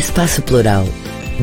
[0.00, 0.84] Espaço Plural.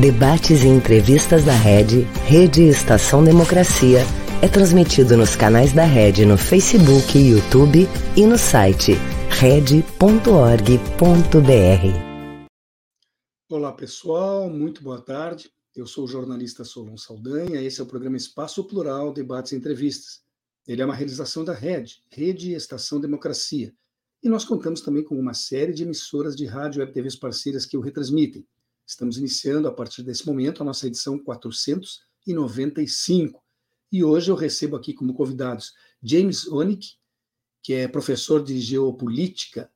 [0.00, 4.00] Debates e entrevistas da Rede, Rede Estação Democracia,
[4.42, 8.94] é transmitido nos canais da Rede no Facebook, YouTube e no site
[9.30, 9.84] rede.org.br.
[13.48, 15.52] Olá pessoal, muito boa tarde.
[15.76, 17.62] Eu sou o jornalista Solon Saldanha.
[17.62, 20.20] Esse é o programa Espaço Plural, Debates e Entrevistas.
[20.66, 23.72] Ele é uma realização da Rede, Rede Estação Democracia
[24.22, 27.64] e nós contamos também com uma série de emissoras de rádio e web TVs parceiras
[27.64, 28.44] que o retransmitem.
[28.86, 33.42] Estamos iniciando, a partir desse momento, a nossa edição 495.
[33.92, 35.72] E hoje eu recebo aqui como convidados
[36.02, 36.96] James Onick,
[37.62, 39.70] que é professor de geopolítica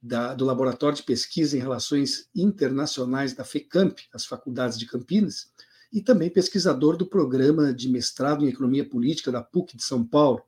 [0.00, 5.52] da, do Laboratório de Pesquisa em Relações Internacionais da FECAMP, as faculdades de Campinas,
[5.92, 10.42] e também pesquisador do programa de mestrado em Economia Política da PUC de São Paulo.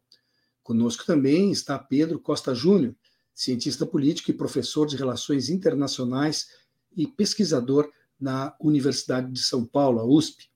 [0.62, 2.94] Conosco também está Pedro Costa Júnior,
[3.36, 6.48] cientista político e professor de Relações Internacionais
[6.96, 7.86] e pesquisador
[8.18, 10.48] na Universidade de São Paulo, a USP.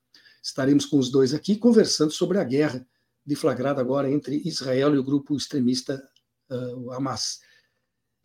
[0.43, 2.87] Estaremos com os dois aqui conversando sobre a guerra
[3.25, 6.03] deflagrada agora entre Israel e o grupo extremista
[6.51, 7.41] uh, Hamas.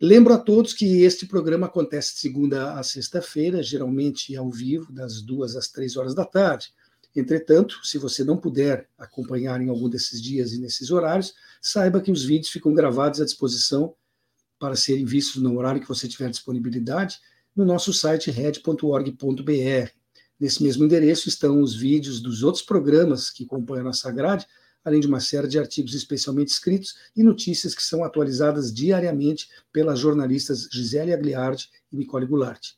[0.00, 5.20] Lembro a todos que este programa acontece de segunda a sexta-feira, geralmente ao vivo, das
[5.20, 6.72] duas às três horas da tarde.
[7.14, 12.10] Entretanto, se você não puder acompanhar em algum desses dias e nesses horários, saiba que
[12.10, 13.94] os vídeos ficam gravados à disposição
[14.66, 17.20] para serem vistos no horário que você tiver disponibilidade
[17.54, 19.90] no nosso site red.org.br.
[20.40, 24.44] Nesse mesmo endereço estão os vídeos dos outros programas que acompanham a nossa grade,
[24.84, 30.00] além de uma série de artigos especialmente escritos e notícias que são atualizadas diariamente pelas
[30.00, 32.72] jornalistas Gisele Agliardi e Nicole Goulart.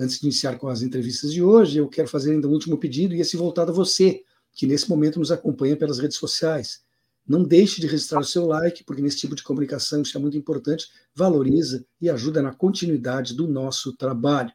[0.00, 3.14] Antes de iniciar com as entrevistas de hoje, eu quero fazer ainda um último pedido
[3.14, 4.22] e esse voltado a você,
[4.54, 6.80] que nesse momento nos acompanha pelas redes sociais.
[7.26, 10.36] Não deixe de registrar o seu like, porque nesse tipo de comunicação isso é muito
[10.36, 14.52] importante, valoriza e ajuda na continuidade do nosso trabalho.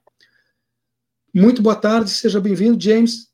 [1.33, 3.31] Muito boa tarde, seja bem-vindo, James.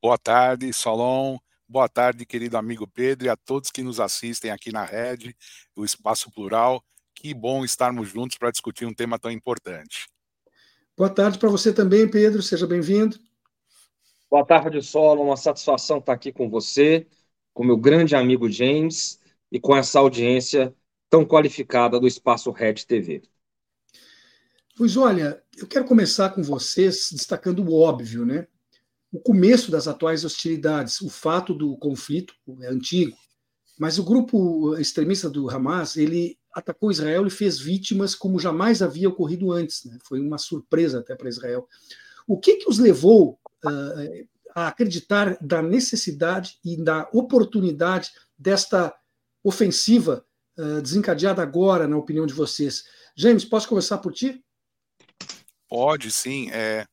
[0.00, 1.36] Boa tarde, Solon.
[1.68, 5.34] Boa tarde, querido amigo Pedro, e a todos que nos assistem aqui na rede,
[5.74, 6.84] do Espaço Plural.
[7.14, 10.08] Que bom estarmos juntos para discutir um tema tão importante.
[10.96, 13.18] Boa tarde para você também, Pedro, seja bem-vindo.
[14.30, 15.24] Boa tarde, Solon.
[15.24, 17.06] Uma satisfação estar aqui com você
[17.52, 19.20] com meu grande amigo James
[19.50, 20.74] e com essa audiência
[21.10, 23.22] tão qualificada do Espaço Red TV.
[24.76, 28.46] Pois olha, eu quero começar com vocês destacando o óbvio, né?
[29.12, 33.14] O começo das atuais hostilidades, o fato do conflito é antigo,
[33.78, 39.08] mas o grupo extremista do Hamas ele atacou Israel e fez vítimas como jamais havia
[39.08, 39.84] ocorrido antes.
[39.84, 39.98] Né?
[40.02, 41.68] Foi uma surpresa até para Israel.
[42.26, 48.94] O que, que os levou uh, a acreditar da necessidade e da oportunidade desta
[49.42, 50.24] ofensiva
[50.58, 52.84] uh, desencadeada agora, na opinião de vocês.
[53.16, 54.42] James, posso começar por ti?
[55.68, 56.50] Pode, sim.
[56.50, 56.86] É,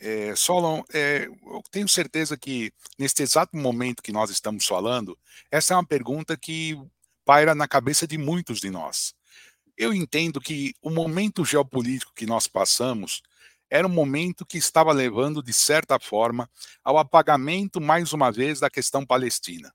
[0.00, 5.16] é, Solon, é, eu tenho certeza que neste exato momento que nós estamos falando,
[5.50, 6.76] essa é uma pergunta que
[7.24, 9.14] paira na cabeça de muitos de nós.
[9.76, 13.22] Eu entendo que o momento geopolítico que nós passamos
[13.70, 16.48] era um momento que estava levando, de certa forma,
[16.82, 19.72] ao apagamento, mais uma vez, da questão palestina.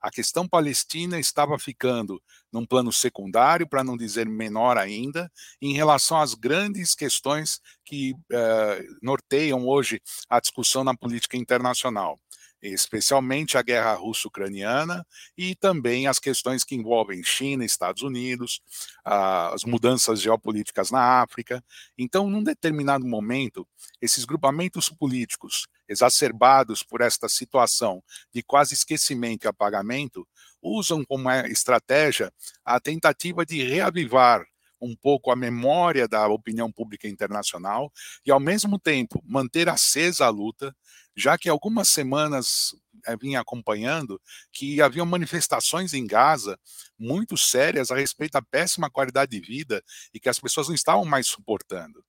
[0.00, 5.30] A questão palestina estava ficando num plano secundário, para não dizer menor ainda,
[5.60, 12.18] em relação às grandes questões que uh, norteiam hoje a discussão na política internacional
[12.62, 15.06] especialmente a guerra russo-ucraniana
[15.36, 18.60] e também as questões que envolvem China, Estados Unidos,
[19.04, 21.64] as mudanças geopolíticas na África.
[21.96, 23.66] Então, num determinado momento,
[24.00, 30.26] esses grupamentos políticos exacerbados por esta situação de quase esquecimento e apagamento
[30.62, 32.32] usam como estratégia
[32.64, 34.44] a tentativa de reavivar
[34.80, 37.92] um pouco a memória da opinião pública internacional
[38.24, 40.74] e, ao mesmo tempo, manter acesa a luta,
[41.16, 42.74] já que algumas semanas
[43.06, 44.20] eh, vinha acompanhando
[44.52, 46.58] que haviam manifestações em Gaza
[46.98, 49.82] muito sérias a respeito da péssima qualidade de vida
[50.14, 52.04] e que as pessoas não estavam mais suportando.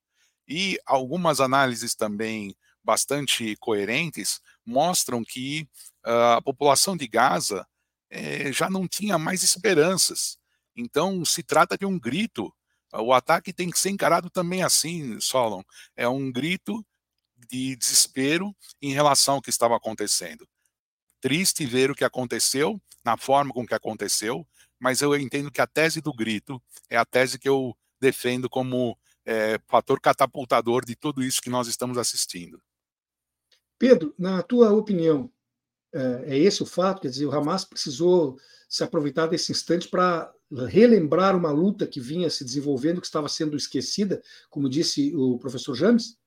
[0.48, 5.68] E algumas análises também bastante coerentes mostram que
[6.06, 7.66] uh, a população de Gaza
[8.10, 10.38] eh, já não tinha mais esperanças.
[10.76, 12.54] Então, se trata de um grito
[12.94, 15.62] o ataque tem que ser encarado também assim, Solon.
[15.96, 16.86] É um grito
[17.50, 20.48] de desespero em relação ao que estava acontecendo.
[21.20, 24.46] Triste ver o que aconteceu, na forma com que aconteceu,
[24.80, 28.98] mas eu entendo que a tese do grito é a tese que eu defendo como
[29.26, 32.62] é, fator catapultador de tudo isso que nós estamos assistindo.
[33.78, 35.32] Pedro, na tua opinião,
[35.94, 37.02] é, é esse o fato?
[37.02, 42.30] Quer dizer, o Hamas precisou se aproveitar desse instante para relembrar uma luta que vinha
[42.30, 46.18] se desenvolvendo, que estava sendo esquecida, como disse o professor James?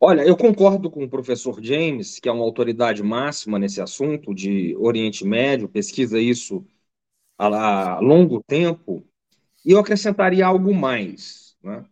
[0.00, 4.76] Olha, eu concordo com o professor James, que é uma autoridade máxima nesse assunto de
[4.76, 6.64] Oriente Médio, pesquisa isso
[7.38, 9.04] há longo tempo,
[9.64, 11.56] e eu acrescentaria algo mais.
[11.62, 11.84] Né?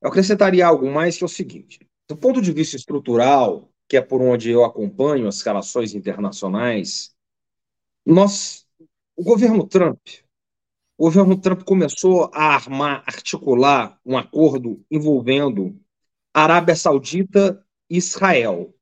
[0.00, 4.00] Eu acrescentaria algo mais que é o seguinte: do ponto de vista estrutural, que é
[4.00, 7.14] por onde eu acompanho as relações internacionais,
[8.04, 8.66] nós,
[9.16, 9.98] o governo Trump,
[10.96, 15.76] o governo Trump começou a armar, articular um acordo envolvendo
[16.32, 18.72] Arábia Saudita e Israel.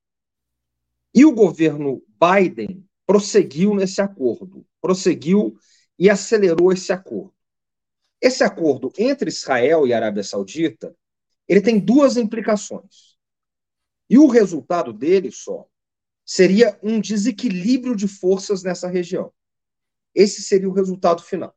[1.14, 5.56] E o governo Biden prosseguiu nesse acordo, prosseguiu
[5.98, 7.34] e acelerou esse acordo.
[8.20, 10.94] Esse acordo entre Israel e Arábia Saudita,
[11.48, 13.16] ele tem duas implicações.
[14.08, 15.66] E o resultado dele só
[16.24, 19.32] seria um desequilíbrio de forças nessa região.
[20.14, 21.56] Esse seria o resultado final.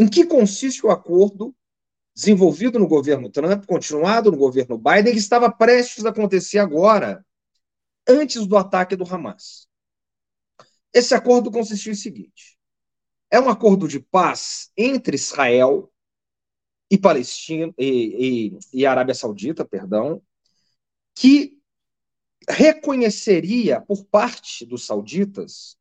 [0.00, 1.54] Em que consiste o acordo
[2.14, 7.22] desenvolvido no governo Trump, continuado no governo Biden, que estava prestes a acontecer agora,
[8.08, 9.68] antes do ataque do Hamas.
[10.90, 12.58] Esse acordo consistiu em seguinte:
[13.30, 15.92] é um acordo de paz entre Israel
[16.90, 20.22] e Palestina e, e, e Arábia Saudita, perdão,
[21.14, 21.58] que
[22.48, 25.76] reconheceria por parte dos sauditas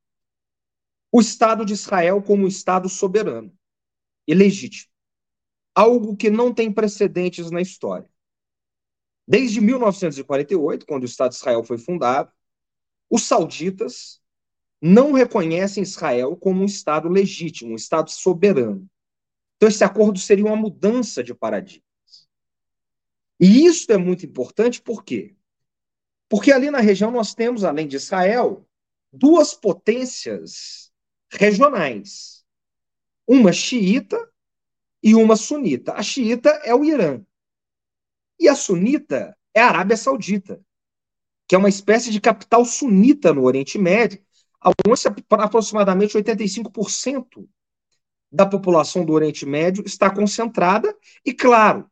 [1.09, 3.57] o Estado de Israel como um Estado soberano
[4.29, 4.89] e legítimo
[5.73, 8.09] algo que não tem precedentes na história.
[9.25, 12.31] Desde 1948, quando o Estado de Israel foi fundado,
[13.09, 14.21] os sauditas
[14.81, 18.89] não reconhecem Israel como um Estado legítimo, um Estado soberano.
[19.55, 21.83] Então, esse acordo seria uma mudança de paradigmas.
[23.39, 25.33] E isso é muito importante, por quê?
[26.27, 28.67] Porque ali na região nós temos, além de Israel,
[29.13, 30.91] duas potências
[31.31, 32.38] regionais.
[33.31, 34.17] Uma xiita
[35.03, 35.93] e uma sunita.
[35.93, 37.23] A xiita é o Irã.
[38.39, 40.59] E a sunita é a Arábia Saudita,
[41.47, 44.19] que é uma espécie de capital sunita no Oriente Médio,
[44.65, 44.99] onde
[45.29, 47.47] aproximadamente 85%
[48.31, 51.87] da população do Oriente Médio está concentrada, e claro,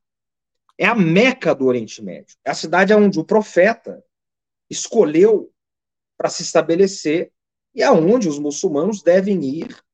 [0.76, 2.36] é a Meca do Oriente Médio.
[2.44, 4.04] É a cidade onde o profeta
[4.68, 5.54] escolheu
[6.18, 7.32] para se estabelecer
[7.76, 9.87] e aonde os muçulmanos devem ir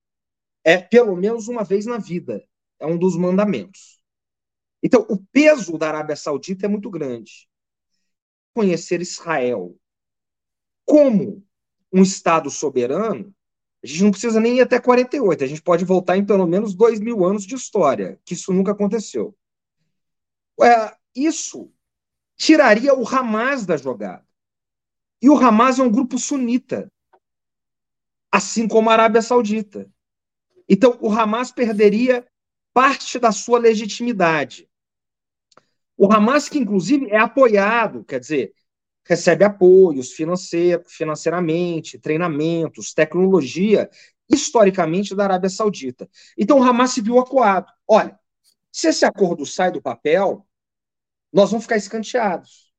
[0.64, 2.44] é pelo menos uma vez na vida
[2.80, 4.02] é um dos mandamentos.
[4.82, 7.48] Então, o peso da Arábia Saudita é muito grande.
[8.54, 9.76] Conhecer Israel
[10.86, 11.46] como
[11.92, 13.34] um Estado soberano,
[13.84, 16.74] a gente não precisa nem ir até 48, a gente pode voltar em pelo menos
[16.74, 19.36] dois mil anos de história, que isso nunca aconteceu.
[20.62, 21.72] É, isso
[22.36, 24.26] tiraria o Hamas da jogada.
[25.22, 26.92] E o Hamas é um grupo sunita,
[28.32, 29.90] assim como a Arábia Saudita.
[30.68, 32.26] Então, o Hamas perderia
[32.74, 34.68] parte da sua legitimidade.
[35.96, 38.54] O Hamas, que inclusive é apoiado, quer dizer,
[39.06, 43.90] recebe apoios financeiro, financeiramente, treinamentos, tecnologia,
[44.30, 46.10] historicamente da Arábia Saudita.
[46.38, 47.72] Então o Hamas se viu acuado.
[47.88, 48.18] Olha,
[48.72, 50.48] se esse acordo sai do papel,
[51.32, 52.72] nós vamos ficar escanteados.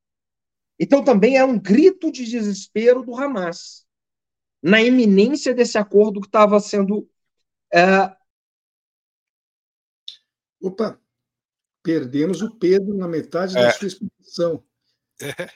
[0.79, 3.85] Então também é um grito de desespero do Hamas
[4.61, 7.07] na iminência desse acordo que estava sendo
[7.79, 8.15] é,
[10.65, 10.99] Opa,
[11.83, 13.61] perdemos o Pedro na metade é.
[13.61, 14.63] da sua explicação.
[15.21, 15.49] É.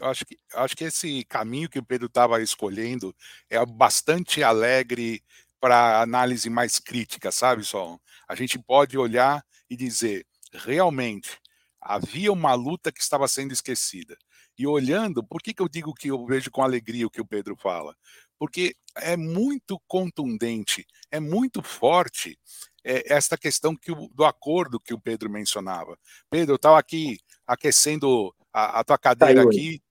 [0.00, 3.14] Eu acho que, acho que esse caminho que o Pedro estava escolhendo
[3.50, 5.22] é bastante alegre
[5.60, 8.00] para análise mais crítica, sabe, Sol?
[8.26, 11.38] A gente pode olhar e dizer, realmente,
[11.80, 14.16] havia uma luta que estava sendo esquecida.
[14.56, 17.26] E olhando, por que, que eu digo que eu vejo com alegria o que o
[17.26, 17.94] Pedro fala?
[18.38, 22.38] Porque é muito contundente, é muito forte
[22.84, 25.98] é, esta questão que o, do acordo que o Pedro mencionava.
[26.30, 29.82] Pedro, eu estava aqui aquecendo a, a tua cadeira tá aqui,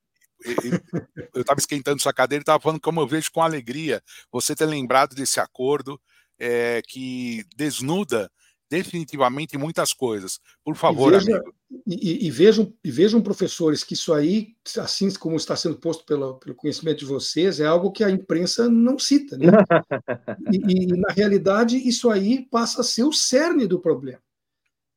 [1.34, 4.66] eu estava esquentando sua cadeira e estava falando como eu vejo com alegria você ter
[4.66, 6.00] lembrado desse acordo
[6.40, 8.32] é, que desnuda
[8.70, 10.40] definitivamente muitas coisas.
[10.64, 11.56] Por favor, veja, amigo.
[11.86, 16.36] E, e, vejam, e vejam, professores, que isso aí, assim como está sendo posto pelo,
[16.36, 19.38] pelo conhecimento de vocês, é algo que a imprensa não cita.
[19.38, 19.48] Né?
[20.52, 24.22] e, e, na realidade, isso aí passa a ser o cerne do problema.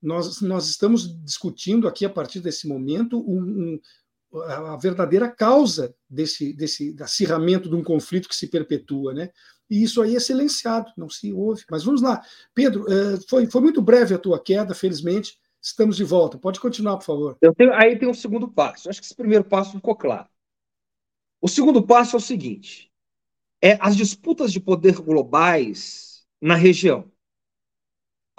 [0.01, 3.81] Nós, nós estamos discutindo aqui, a partir desse momento, um,
[4.33, 9.13] um, a verdadeira causa desse, desse acirramento de um conflito que se perpetua.
[9.13, 9.31] Né?
[9.71, 11.65] e isso aí é silenciado, não se ouve.
[11.71, 12.21] Mas vamos lá.
[12.53, 15.39] Pedro, eh, foi, foi muito breve a tua queda, felizmente.
[15.63, 16.39] Estamos de volta.
[16.39, 17.39] Pode continuar, por favor.
[17.57, 18.89] Tenho, aí tem um segundo passo.
[18.89, 20.29] Acho que esse primeiro passo ficou claro.
[21.41, 22.91] O segundo passo é o seguinte:
[23.63, 27.11] é as disputas de poder globais na região.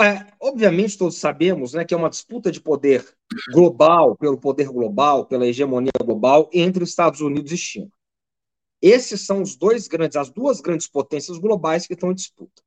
[0.02, 3.06] É, obviamente, todos sabemos né, que é uma disputa de poder
[3.54, 7.92] global, pelo poder global, pela hegemonia global entre Estados Unidos e China.
[8.82, 12.64] Esses são os dois grandes, as duas grandes potências globais que estão em disputa.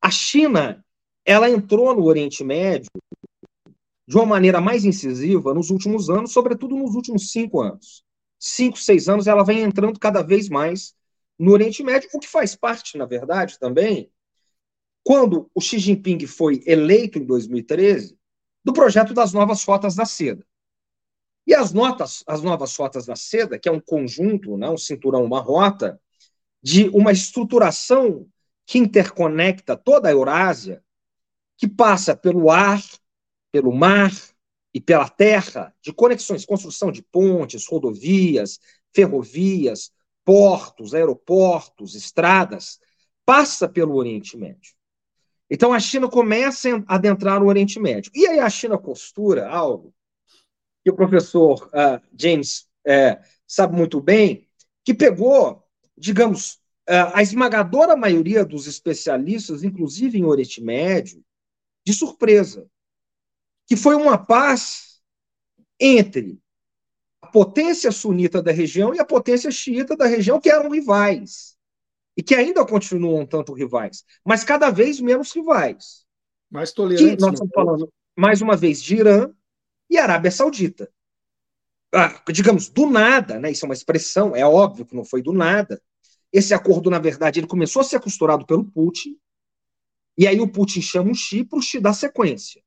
[0.00, 0.82] A China,
[1.26, 2.90] ela entrou no Oriente Médio
[4.06, 8.04] de uma maneira mais incisiva nos últimos anos, sobretudo nos últimos cinco anos.
[8.38, 10.94] Cinco, seis anos, ela vem entrando cada vez mais
[11.38, 14.10] no Oriente Médio, o que faz parte, na verdade, também
[15.06, 18.18] quando o Xi Jinping foi eleito em 2013,
[18.64, 20.44] do projeto das novas rotas da seda.
[21.46, 25.24] E as notas, as novas rotas da seda, que é um conjunto, né, um cinturão,
[25.24, 26.00] uma rota,
[26.60, 28.26] de uma estruturação
[28.66, 30.82] que interconecta toda a Eurásia,
[31.56, 32.82] que passa pelo ar,
[33.50, 34.12] pelo mar
[34.72, 38.60] e pela terra, de conexões, construção de pontes, rodovias,
[38.94, 39.90] ferrovias,
[40.24, 42.78] portos, aeroportos, estradas,
[43.24, 44.74] passa pelo Oriente Médio.
[45.50, 48.10] Então a China começa a adentrar no Oriente Médio.
[48.14, 49.94] E aí a China costura algo
[50.82, 54.48] que o professor uh, James uh, sabe muito bem,
[54.84, 55.64] que pegou,
[55.96, 61.24] digamos, uh, a esmagadora maioria dos especialistas, inclusive em Oriente Médio,
[61.84, 62.68] de surpresa,
[63.66, 65.00] que foi uma paz
[65.78, 66.40] entre
[67.20, 71.56] a potência sunita da região e a potência xiita da região, que eram rivais
[72.16, 76.06] e que ainda continuam um tanto rivais, mas cada vez menos rivais.
[76.50, 77.16] Mais tolerantes.
[77.16, 79.30] Que nós estamos falando, mais uma vez, de Irã
[79.90, 80.90] e Arábia Saudita.
[81.92, 83.50] Ah, digamos, do nada, né?
[83.50, 85.80] Isso é uma expressão, é óbvio que não foi do nada.
[86.32, 89.18] Esse acordo, na verdade, ele começou a ser costurado pelo Putin,
[90.18, 92.62] e aí o Putin chama o Xi para o Xi dar sequência.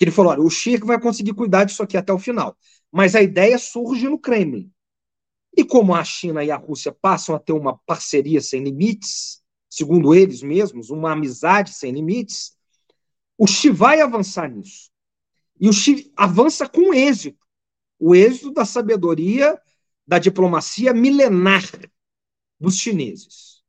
[0.00, 2.56] Ele falou: olha, o Xi que vai conseguir cuidar disso aqui até o final.
[2.90, 4.70] Mas a ideia surge no Kremlin.
[5.56, 10.14] E como a China e a Rússia passam a ter uma parceria sem limites, segundo
[10.14, 12.56] eles mesmos, uma amizade sem limites,
[13.36, 14.90] o Xi vai avançar nisso.
[15.60, 17.48] E o Xi avança com êxito
[17.98, 19.60] o êxito da sabedoria
[20.06, 21.64] da diplomacia milenar
[22.58, 23.62] dos chineses.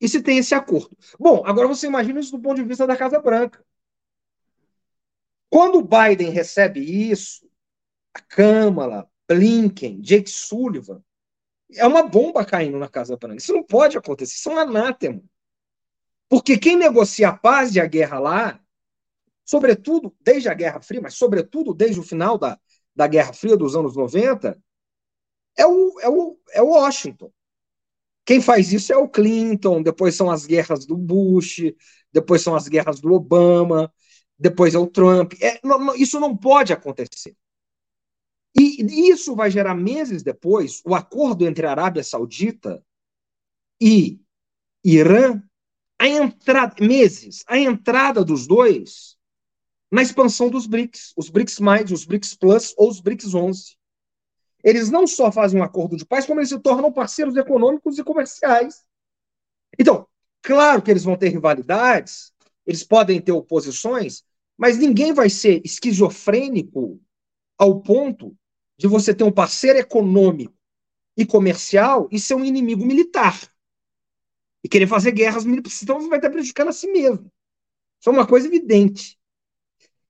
[0.00, 0.96] E se tem esse acordo.
[1.18, 3.64] Bom, agora você imagina isso do ponto de vista da Casa Branca.
[5.50, 7.48] Quando o Biden recebe isso,
[8.14, 11.02] a Câmara, Blinken, Jake Sullivan,
[11.74, 13.38] é uma bomba caindo na Casa Branca.
[13.38, 15.22] Isso não pode acontecer, isso é um anátema.
[16.28, 18.60] Porque quem negocia a paz e a guerra lá,
[19.44, 22.58] sobretudo desde a Guerra Fria, mas sobretudo desde o final da,
[22.94, 24.60] da Guerra Fria dos anos 90,
[25.56, 27.32] é o, é o, é o Washington.
[28.24, 31.62] Quem faz isso é o Clinton, depois são as guerras do Bush,
[32.12, 33.92] depois são as guerras do Obama,
[34.38, 35.32] depois é o Trump.
[35.40, 37.36] É, não, isso não pode acontecer.
[38.58, 42.82] E isso vai gerar meses depois o acordo entre a Arábia Saudita
[43.78, 44.18] e
[44.82, 45.42] Irã,
[45.98, 49.16] a entrada, meses, a entrada dos dois
[49.90, 51.58] na expansão dos BRICS, os BRICS+,
[51.92, 53.76] os BRICS Plus ou os BRICS 11.
[54.64, 58.04] Eles não só fazem um acordo de paz, como eles se tornam parceiros econômicos e
[58.04, 58.84] comerciais.
[59.78, 60.08] Então,
[60.42, 62.32] claro que eles vão ter rivalidades,
[62.66, 64.24] eles podem ter oposições,
[64.56, 67.00] mas ninguém vai ser esquizofrênico
[67.58, 68.36] ao ponto
[68.78, 70.54] de você ter um parceiro econômico
[71.16, 73.40] e comercial e ser um inimigo militar.
[74.62, 77.30] E querer fazer guerras militares, então você vai estar prejudicando a si mesmo.
[78.00, 79.18] Isso é uma coisa evidente.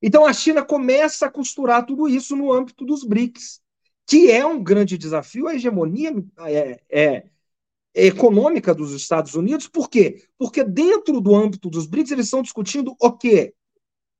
[0.00, 3.60] Então a China começa a costurar tudo isso no âmbito dos BRICS,
[4.06, 7.26] que é um grande desafio à hegemonia é, é,
[7.96, 9.66] econômica dos Estados Unidos.
[9.66, 10.22] Por quê?
[10.38, 13.54] Porque dentro do âmbito dos BRICS eles estão discutindo o quê?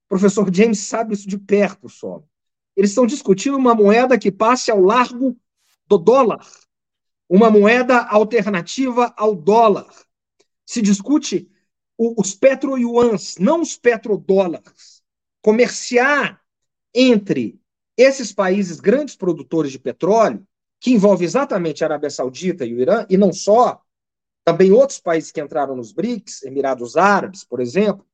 [0.06, 2.22] O professor James sabe isso de perto só.
[2.74, 5.36] Eles estão discutindo uma moeda que passe ao largo
[5.86, 6.46] do dólar,
[7.28, 9.88] uma moeda alternativa ao dólar.
[10.64, 11.50] Se discute
[11.98, 15.02] os petro-yuans, não os petrodólares.
[15.42, 16.40] Comerciar
[16.94, 17.60] entre
[17.96, 20.46] esses países grandes produtores de petróleo,
[20.80, 23.82] que envolve exatamente a Arábia Saudita e o Irã, e não só,
[24.44, 28.06] também outros países que entraram nos BRICS, Emirados Árabes, por exemplo,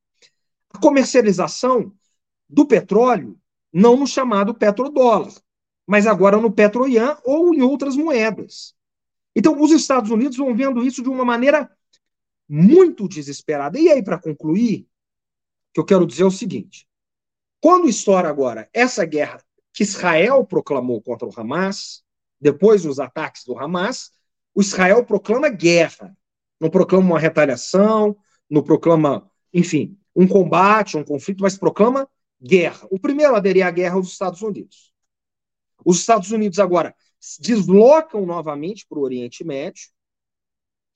[0.70, 1.92] a comercialização
[2.48, 3.38] do petróleo
[3.72, 5.32] não no chamado petrodólar,
[5.86, 8.74] mas agora no petroian ou em outras moedas.
[9.34, 11.70] Então, os Estados Unidos vão vendo isso de uma maneira
[12.48, 13.78] muito desesperada.
[13.78, 14.86] E aí, para concluir,
[15.72, 16.86] que eu quero dizer é o seguinte:
[17.60, 19.42] quando estoura agora essa guerra
[19.72, 22.01] que Israel proclamou contra o Hamas,
[22.42, 24.10] depois dos ataques do Hamas,
[24.52, 26.14] o Israel proclama guerra,
[26.60, 28.16] não proclama uma retaliação,
[28.50, 32.08] não proclama, enfim, um combate, um conflito, mas proclama
[32.42, 32.88] guerra.
[32.90, 34.92] O primeiro a aderir à guerra é os Estados Unidos.
[35.84, 36.94] Os Estados Unidos agora
[37.38, 39.90] deslocam novamente para o Oriente Médio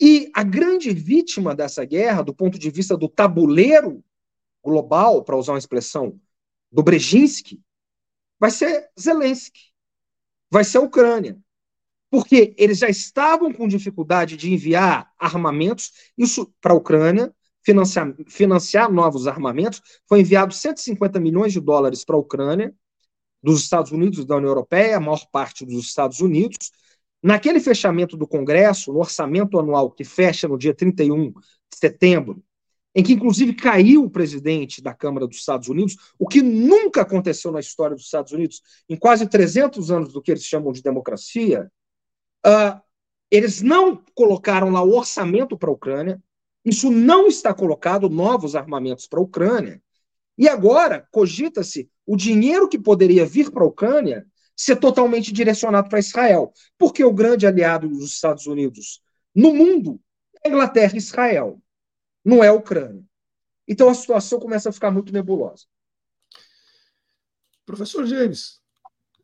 [0.00, 4.05] e a grande vítima dessa guerra, do ponto de vista do tabuleiro
[4.65, 6.21] global, para usar uma expressão
[6.73, 7.62] do Brzezinski,
[8.38, 9.75] vai ser Zelensky,
[10.50, 11.38] vai ser a Ucrânia.
[12.11, 17.35] Porque eles já estavam com dificuldade de enviar armamentos, isso para a Ucrânia,
[17.65, 19.83] financiar, financiar novos armamentos.
[20.09, 22.75] Foi enviado 150 milhões de dólares para a Ucrânia,
[23.43, 26.71] dos Estados Unidos da União Europeia, a maior parte dos Estados Unidos.
[27.23, 31.41] Naquele fechamento do Congresso, no orçamento anual que fecha no dia 31 de
[31.75, 32.43] setembro,
[32.97, 37.53] em que inclusive caiu o presidente da Câmara dos Estados Unidos, o que nunca aconteceu
[37.53, 41.71] na história dos Estados Unidos, em quase 300 anos do que eles chamam de democracia,
[42.47, 42.81] uh,
[43.31, 46.23] eles não colocaram lá o orçamento para a Ucrânia,
[46.65, 49.83] isso não está colocado, novos armamentos para a Ucrânia,
[50.38, 54.26] e agora cogita-se o dinheiro que poderia vir para a Ucrânia
[54.57, 59.03] ser totalmente direcionado para Israel, porque o grande aliado dos Estados Unidos
[59.35, 60.00] no mundo
[60.43, 61.61] é a Inglaterra e Israel
[62.26, 63.04] não é a Ucrânia.
[63.68, 65.64] Então a situação começa a ficar muito nebulosa.
[67.64, 68.61] Professor James,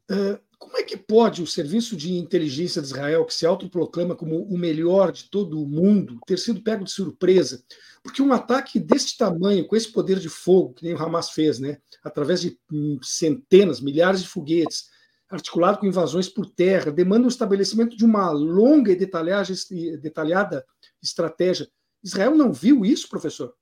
[0.08, 4.44] é, como é que pode o serviço de inteligência de Israel, que se autoproclama como
[4.44, 7.64] o melhor de todo o mundo, ter sido pego de surpresa?
[8.04, 11.58] Porque um ataque deste tamanho, com esse poder de fogo, que nem o Hamas fez,
[11.58, 14.90] né, através de hum, centenas, milhares de foguetes,
[15.28, 18.96] articulado com invasões por terra, demanda o estabelecimento de uma longa e
[19.96, 20.64] detalhada
[21.02, 21.68] estratégia
[22.02, 23.54] Israel não viu isso, professor?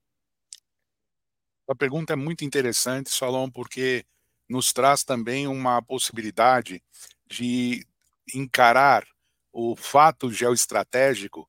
[1.68, 4.04] A pergunta é muito interessante, Salom, porque
[4.48, 6.82] nos traz também uma possibilidade
[7.28, 7.86] de
[8.34, 9.06] encarar
[9.52, 11.42] o fato geoestratégico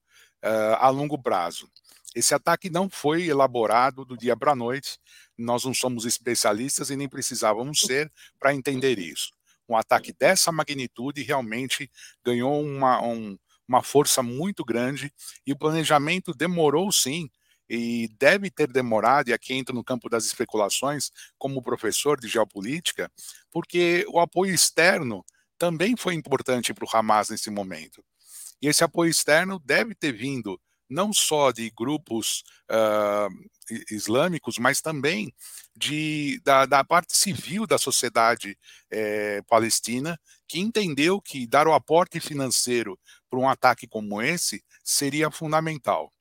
[0.43, 1.67] uh, a longo prazo.
[2.15, 5.00] Esse ataque não foi elaborado do dia para a noite,
[5.38, 9.32] nós não somos especialistas e nem precisávamos ser para entender isso.
[9.67, 11.89] Um ataque dessa magnitude realmente
[12.23, 15.12] ganhou uma, um, uma força muito grande
[15.45, 17.30] e o planejamento demorou sim
[17.69, 23.10] e deve ter demorado, e aqui entra no campo das especulações, como professor de geopolítica,
[23.50, 25.24] porque o apoio externo
[25.58, 28.04] também foi importante para o Hamas nesse momento.
[28.62, 30.60] E esse apoio externo deve ter vindo
[30.91, 33.30] não só de grupos uh,
[33.89, 35.34] islâmicos, mas também
[35.75, 38.58] de, da, da, parte civil da sociedade
[38.91, 42.99] eh, palestina, que entendeu que dar o aporte financeiro
[43.30, 46.12] para um ataque como esse seria fundamental.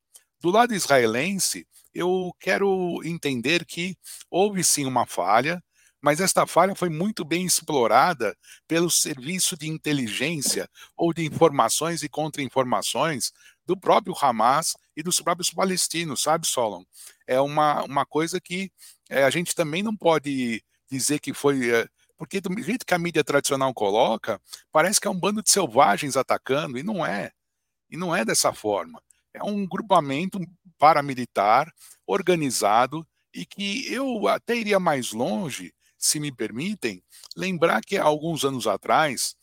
[0.41, 3.97] Do lado israelense, eu quero entender que
[4.31, 5.61] houve sim uma falha,
[6.01, 8.35] mas esta falha foi muito bem explorada
[8.67, 13.33] pelo serviço de inteligência ou de informações e contra-informações
[13.71, 16.83] do próprio Hamas e dos próprios palestinos, sabe, Solon?
[17.25, 18.73] É uma, uma coisa que
[19.09, 22.99] é, a gente também não pode dizer que foi é, porque do jeito que a
[22.99, 27.31] mídia tradicional coloca, parece que é um bando de selvagens atacando, e não é.
[27.89, 29.01] E não é dessa forma.
[29.33, 30.41] É um grupamento
[30.77, 31.73] paramilitar,
[32.05, 37.01] organizado, e que eu até iria mais longe, se me permitem,
[37.37, 39.37] lembrar que há alguns anos atrás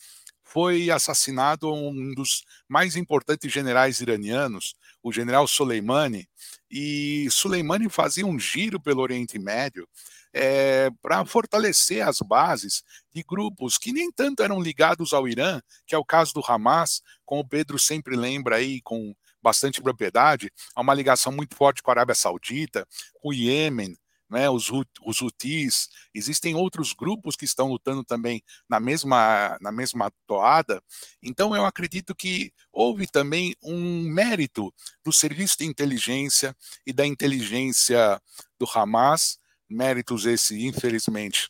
[0.47, 6.27] foi assassinado um dos mais importantes generais iranianos, o general Soleimani,
[6.71, 9.87] e Soleimani fazia um giro pelo Oriente Médio
[10.33, 12.83] é, para fortalecer as bases
[13.13, 17.01] de grupos que nem tanto eram ligados ao Irã, que é o caso do Hamas,
[17.25, 21.91] como o Pedro sempre lembra aí com bastante propriedade, há uma ligação muito forte com
[21.91, 22.87] a Arábia Saudita,
[23.21, 23.95] com o Iêmen,
[24.29, 24.69] né, os,
[25.05, 30.81] os Houthis, existem outros grupos que estão lutando também na mesma, na mesma toada.
[31.21, 38.21] Então, eu acredito que houve também um mérito do serviço de inteligência e da inteligência
[38.59, 41.49] do Hamas, méritos esse, infelizmente,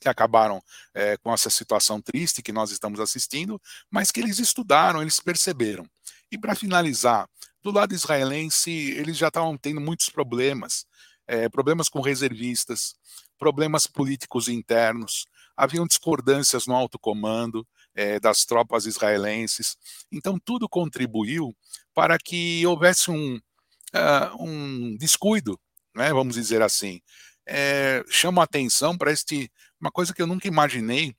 [0.00, 0.62] que acabaram
[0.94, 5.88] é, com essa situação triste que nós estamos assistindo, mas que eles estudaram, eles perceberam.
[6.30, 7.28] E para finalizar,
[7.62, 10.86] do lado israelense, eles já estavam tendo muitos problemas
[11.26, 12.94] é, problemas com reservistas,
[13.38, 19.76] problemas políticos internos, haviam discordâncias no alto comando é, das tropas israelenses.
[20.12, 21.56] Então, tudo contribuiu
[21.94, 25.58] para que houvesse um, uh, um descuido,
[25.94, 27.00] né, vamos dizer assim.
[27.46, 31.14] É, chama a atenção para este uma coisa que eu nunca imaginei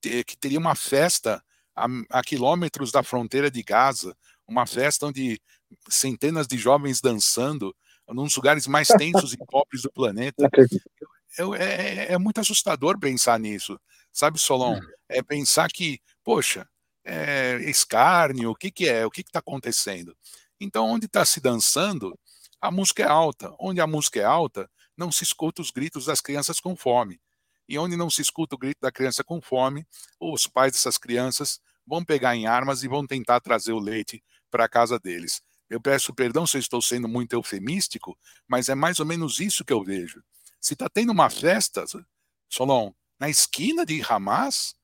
[0.00, 1.42] que teria uma festa
[1.76, 5.40] a, a quilômetros da fronteira de Gaza, uma festa onde
[5.88, 7.74] centenas de jovens dançando
[8.08, 10.48] num dos lugares mais tensos e pobres do planeta.
[11.38, 13.80] É, é, é, muito assustador pensar nisso,
[14.12, 14.76] sabe, Solon?
[14.76, 14.86] Hum.
[15.08, 16.68] É pensar que, poxa,
[17.04, 20.16] é, escárnio, o que, que é, o que está acontecendo?
[20.60, 22.16] Então, onde está se dançando,
[22.60, 23.52] a música é alta.
[23.58, 27.20] Onde a música é alta, não se escuta os gritos das crianças com fome.
[27.68, 29.86] E onde não se escuta o grito da criança com fome,
[30.20, 34.64] os pais dessas crianças vão pegar em armas e vão tentar trazer o leite para
[34.64, 35.42] a casa deles.
[35.68, 39.64] Eu peço perdão se eu estou sendo muito eufemístico, mas é mais ou menos isso
[39.64, 40.22] que eu vejo.
[40.60, 41.84] Se está tendo uma festa,
[42.48, 44.74] Solon, na esquina de Hamas,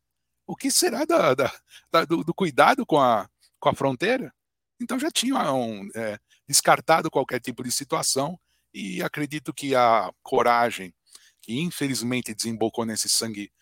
[0.47, 1.53] o que será da, da,
[1.93, 3.29] da, do, do, cuidado com a,
[3.61, 4.33] com a fronteira?
[4.81, 8.39] Então já tinham é, descartado qualquer tipo de situação
[8.73, 10.95] e acredito que a coragem
[11.43, 13.53] que infelizmente desembocou nesse sangue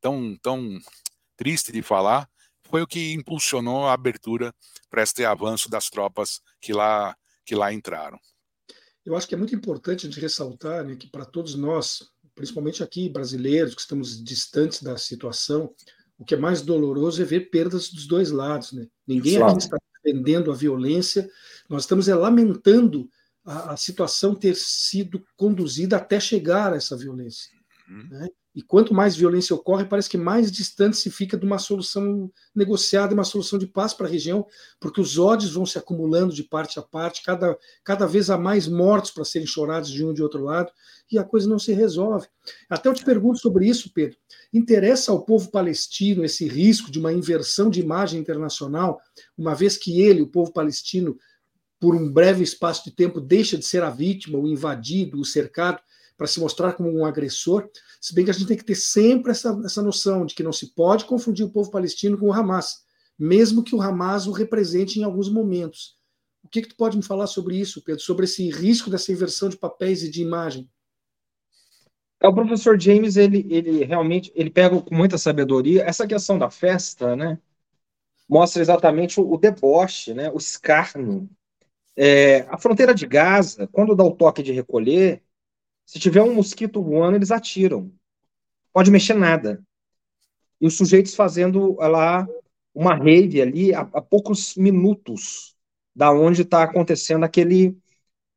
[0.00, 0.78] tão, tão
[1.36, 2.28] triste de falar,
[2.68, 4.54] foi o que impulsionou a abertura
[4.90, 8.18] para este avanço das tropas que lá, que lá entraram.
[9.04, 13.08] Eu acho que é muito importante de ressaltar né, que para todos nós, principalmente aqui
[13.08, 15.72] brasileiros que estamos distantes da situação,
[16.18, 18.72] o que é mais doloroso é ver perdas dos dois lados.
[18.72, 18.86] Né?
[19.06, 19.52] Ninguém claro.
[19.52, 21.30] aqui está defendendo a violência,
[21.68, 23.08] nós estamos é, lamentando
[23.44, 27.50] a, a, situação ter sido conduzida até chegar a essa violência.
[27.88, 28.08] Uhum.
[28.10, 28.28] Né?
[28.56, 33.12] E quanto mais violência ocorre, parece que mais distante se fica de uma solução negociada,
[33.12, 34.46] uma solução de paz para a região,
[34.80, 38.66] porque os ódios vão se acumulando de parte a parte, cada, cada vez há mais
[38.66, 40.72] mortos para serem chorados de um e de outro lado,
[41.12, 42.28] e a coisa não se resolve.
[42.66, 44.16] Até eu te pergunto sobre isso, Pedro.
[44.50, 48.98] Interessa ao povo palestino esse risco de uma inversão de imagem internacional,
[49.36, 51.18] uma vez que ele, o povo palestino,
[51.78, 55.78] por um breve espaço de tempo, deixa de ser a vítima, o invadido, o cercado,
[56.16, 57.68] para se mostrar como um agressor?
[58.00, 60.52] Se bem que a gente tem que ter sempre essa, essa noção de que não
[60.52, 62.84] se pode confundir o povo palestino com o Hamas,
[63.18, 65.96] mesmo que o Hamas o represente em alguns momentos.
[66.42, 68.00] O que, que tu pode me falar sobre isso, Pedro?
[68.02, 70.70] Sobre esse risco dessa inversão de papéis e de imagem?
[72.20, 76.48] É, o professor James, ele, ele realmente ele pega com muita sabedoria essa questão da
[76.50, 77.38] festa, né?
[78.28, 80.30] Mostra exatamente o, o deboche, né?
[80.30, 81.28] O escárnio.
[81.96, 85.22] É, a fronteira de Gaza, quando dá o toque de recolher,
[85.86, 87.92] se tiver um mosquito voando, eles atiram.
[88.72, 89.64] Pode mexer nada.
[90.60, 92.26] E os sujeitos fazendo lá
[92.74, 95.56] uma rave ali a, a poucos minutos
[95.94, 97.78] da onde está acontecendo aquele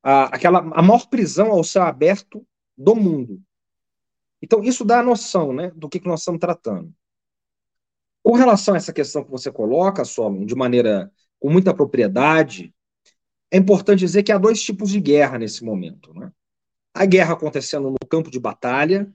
[0.01, 2.45] a, aquela a maior prisão ao céu aberto
[2.77, 3.41] do mundo.
[4.41, 6.93] Então isso dá a noção, né, do que, que nós estamos tratando.
[8.23, 12.73] Com relação a essa questão que você coloca, Solon, de maneira com muita propriedade,
[13.51, 16.31] é importante dizer que há dois tipos de guerra nesse momento, né?
[16.93, 19.11] A guerra acontecendo no campo de batalha,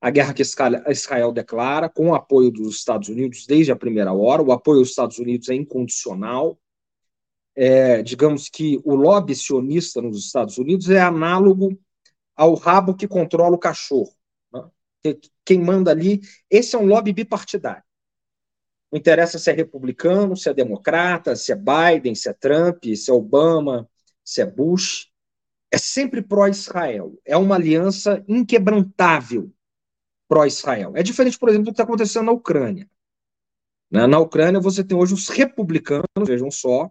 [0.00, 4.42] a guerra que Israel declara, com o apoio dos Estados Unidos desde a primeira hora.
[4.42, 6.58] O apoio dos Estados Unidos é incondicional.
[7.56, 11.76] É, digamos que o lobby sionista nos Estados Unidos é análogo
[12.36, 14.12] ao rabo que controla o cachorro.
[14.52, 14.62] Né?
[15.44, 17.82] Quem manda ali, esse é um lobby bipartidário.
[18.92, 23.10] Não interessa se é republicano, se é democrata, se é Biden, se é Trump, se
[23.10, 23.88] é Obama,
[24.24, 25.07] se é Bush
[25.70, 27.18] é sempre pró-Israel.
[27.24, 29.52] É uma aliança inquebrantável
[30.28, 30.92] pró-Israel.
[30.94, 32.88] É diferente, por exemplo, do que está acontecendo na Ucrânia.
[33.90, 34.06] Né?
[34.06, 36.90] Na Ucrânia, você tem hoje os republicanos, vejam só,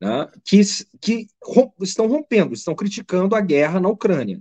[0.00, 0.60] né, que,
[1.00, 1.26] que
[1.80, 4.40] estão rompendo, estão criticando a guerra na Ucrânia.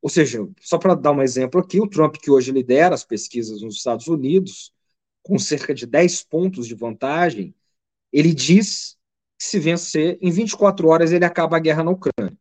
[0.00, 3.62] Ou seja, só para dar um exemplo aqui, o Trump, que hoje lidera as pesquisas
[3.62, 4.72] nos Estados Unidos,
[5.22, 7.54] com cerca de 10 pontos de vantagem,
[8.12, 8.96] ele diz
[9.38, 12.36] que se vencer, em 24 horas ele acaba a guerra na Ucrânia.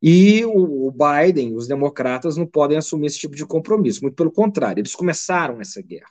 [0.00, 4.02] E o, Biden, os democratas, não podem assumir esse tipo de compromisso.
[4.02, 6.10] Muito pelo contrário, eles começaram essa guerra.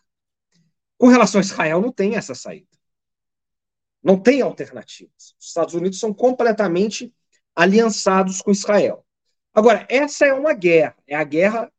[0.98, 2.68] Com relação a Israel, não tem essa saída.
[4.04, 5.36] Não tem alternativas.
[5.40, 7.14] Os Estados Unidos são completamente
[7.56, 9.06] aliançados com Israel.
[9.54, 10.96] Agora, essa é uma guerra.
[11.08, 11.72] É a guerra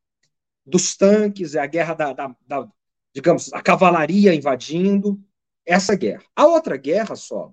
[0.65, 2.69] dos tanques, é a guerra da, da, da
[3.15, 5.23] digamos, a cavalaria invadindo.
[5.67, 6.25] Essa guerra.
[6.35, 7.53] A outra guerra só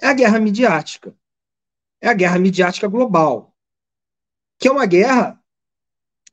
[0.00, 1.14] é a guerra midiática.
[2.00, 3.49] É a guerra midiática global
[4.60, 5.40] que é uma guerra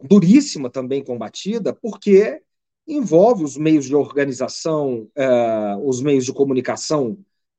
[0.01, 2.43] duríssima também combatida, porque
[2.85, 7.11] envolve os meios de organização, uh, os meios de comunicação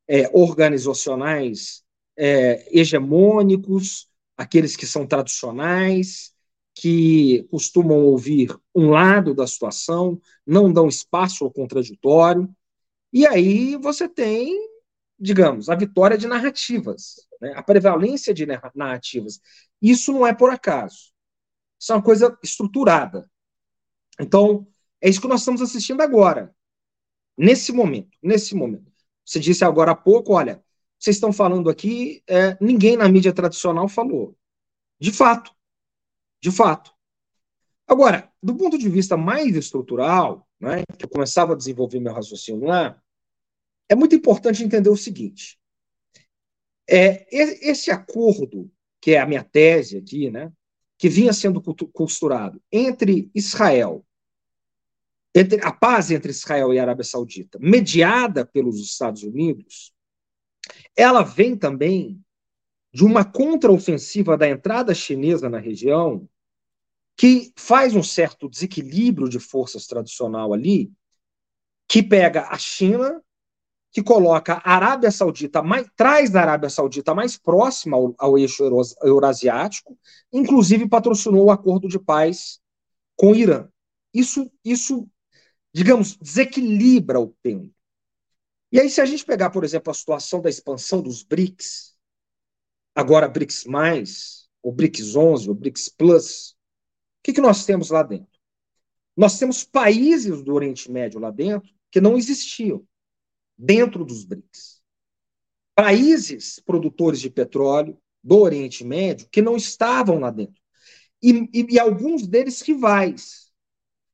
[0.09, 1.83] uh, organizacionais
[2.19, 6.35] uh, hegemônicos, aqueles que são tradicionais,
[6.75, 12.49] que costumam ouvir um lado da situação, não dão espaço ao contraditório,
[13.13, 14.55] e aí você tem,
[15.19, 17.53] digamos, a vitória de narrativas, né?
[17.57, 19.41] a prevalência de narrativas.
[19.83, 21.13] Isso não é por acaso.
[21.81, 23.31] Isso é uma coisa estruturada.
[24.21, 24.67] Então,
[25.01, 26.55] é isso que nós estamos assistindo agora.
[27.37, 28.17] Nesse momento.
[28.23, 28.91] Nesse momento.
[29.25, 30.63] Você disse agora há pouco, olha,
[30.99, 34.37] vocês estão falando aqui, é, ninguém na mídia tradicional falou.
[35.01, 35.55] De fato.
[36.41, 36.93] De fato.
[37.87, 42.67] Agora, do ponto de vista mais estrutural, né, que eu começava a desenvolver meu raciocínio
[42.67, 43.01] lá,
[43.89, 45.59] é muito importante entender o seguinte:
[46.89, 48.71] é, esse acordo
[49.01, 50.53] que é a minha tese aqui, né,
[50.97, 54.05] que vinha sendo costurado entre Israel,
[55.35, 59.95] entre a paz entre Israel e Arábia Saudita, mediada pelos Estados Unidos,
[60.97, 62.21] ela vem também
[62.93, 66.29] de uma contraofensiva da entrada chinesa na região
[67.17, 70.91] que faz um certo desequilíbrio de forças tradicional ali,
[71.89, 73.23] que pega a China,
[73.91, 78.65] que coloca a Arábia Saudita, mais, traz a Arábia Saudita mais próxima ao, ao eixo
[79.03, 79.99] eurasiático,
[80.33, 82.61] inclusive patrocinou o acordo de paz
[83.17, 83.69] com o Irã.
[84.13, 85.09] Isso, isso,
[85.73, 87.73] digamos, desequilibra o pêndulo.
[88.71, 91.97] E aí, se a gente pegar, por exemplo, a situação da expansão dos BRICS,
[92.95, 93.65] agora BRICS,
[94.63, 96.57] ou BRICS 11, ou BRICS Plus, o
[97.23, 98.39] que, que nós temos lá dentro?
[99.17, 102.87] Nós temos países do Oriente Médio lá dentro que não existiam
[103.59, 104.81] dentro dos BRICS.
[105.75, 110.61] Países produtores de petróleo do Oriente Médio que não estavam lá dentro.
[111.23, 113.51] E, e, e alguns deles rivais.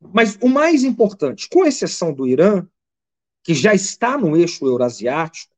[0.00, 2.66] Mas o mais importante, com exceção do Irã,
[3.42, 5.54] que já está no eixo eurasiático,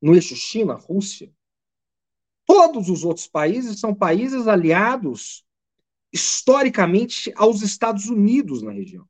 [0.00, 1.32] no eixo China-Rússia,
[2.46, 5.44] todos os outros países são países aliados
[6.12, 9.08] historicamente aos Estados Unidos na região.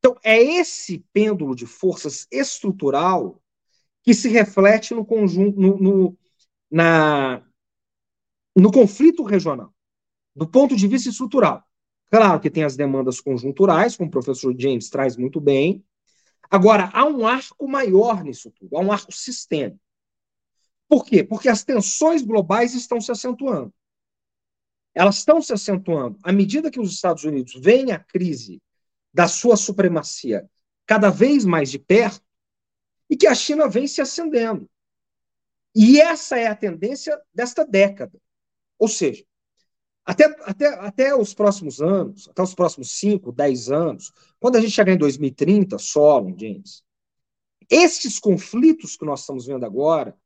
[0.00, 3.40] Então, é esse pêndulo de forças estrutural
[4.02, 6.18] que se reflete no conjunto, no, no,
[6.70, 7.46] na,
[8.56, 9.74] no conflito regional,
[10.34, 11.62] do ponto de vista estrutural.
[12.10, 15.84] Claro que tem as demandas conjunturais, como o professor James traz muito bem.
[16.50, 19.78] Agora, há um arco maior nisso tudo, há um arco sistêmico.
[20.88, 21.22] Por quê?
[21.22, 23.72] Porque as tensões globais estão se acentuando.
[24.94, 28.60] Elas estão se acentuando à medida que os Estados Unidos veem a crise
[29.12, 30.48] da sua supremacia
[30.86, 32.24] cada vez mais de perto
[33.08, 34.68] e que a China vem se acendendo.
[35.74, 38.18] E essa é a tendência desta década.
[38.78, 39.24] Ou seja,
[40.04, 44.72] até, até, até os próximos anos, até os próximos 5, 10 anos, quando a gente
[44.72, 46.82] chegar em 2030, Solon, James,
[47.68, 50.16] estes conflitos que nós estamos vendo agora,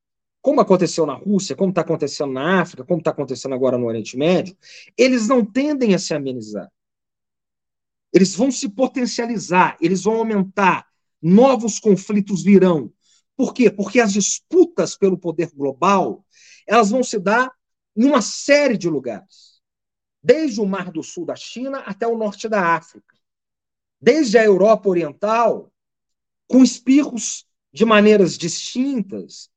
[0.40, 4.16] como aconteceu na Rússia, como está acontecendo na África, como está acontecendo agora no Oriente
[4.16, 4.56] Médio,
[4.96, 6.70] eles não tendem a se amenizar.
[8.14, 10.86] Eles vão se potencializar, eles vão aumentar,
[11.20, 12.92] novos conflitos virão.
[13.36, 13.68] Por quê?
[13.68, 16.24] Porque as disputas pelo poder global,
[16.64, 17.50] elas vão se dar
[17.96, 19.60] em uma série de lugares.
[20.22, 23.16] Desde o Mar do Sul da China até o norte da África.
[24.00, 25.72] Desde a Europa Oriental,
[26.46, 29.50] com espirros de maneiras distintas,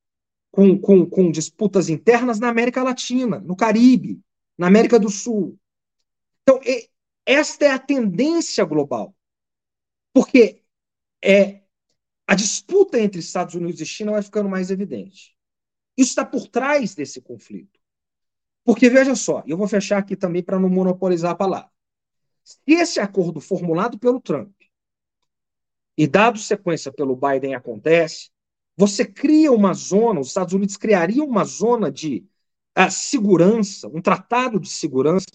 [0.49, 4.19] com, com, com disputas internas na América Latina, no Caribe,
[4.57, 5.55] na América do Sul.
[6.41, 6.59] Então,
[7.27, 9.13] esta é a tendência global.
[10.13, 10.63] Porque
[11.23, 11.61] é,
[12.25, 15.35] a disputa entre Estados Unidos e China vai ficando mais evidente.
[15.97, 17.77] Isso está por trás desse conflito.
[18.63, 21.69] Porque, veja só, eu vou fechar aqui também para não monopolizar a palavra.
[22.43, 24.53] Se esse acordo formulado pelo Trump
[25.97, 28.29] e dado sequência pelo Biden acontece,
[28.75, 32.25] você cria uma zona, os Estados Unidos criariam uma zona de
[32.77, 35.25] uh, segurança, um tratado de segurança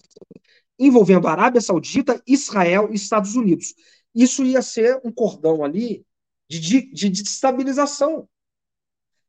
[0.77, 3.73] envolvendo Arábia Saudita, Israel e Estados Unidos.
[4.13, 6.05] Isso ia ser um cordão ali
[6.49, 8.27] de, de, de destabilização.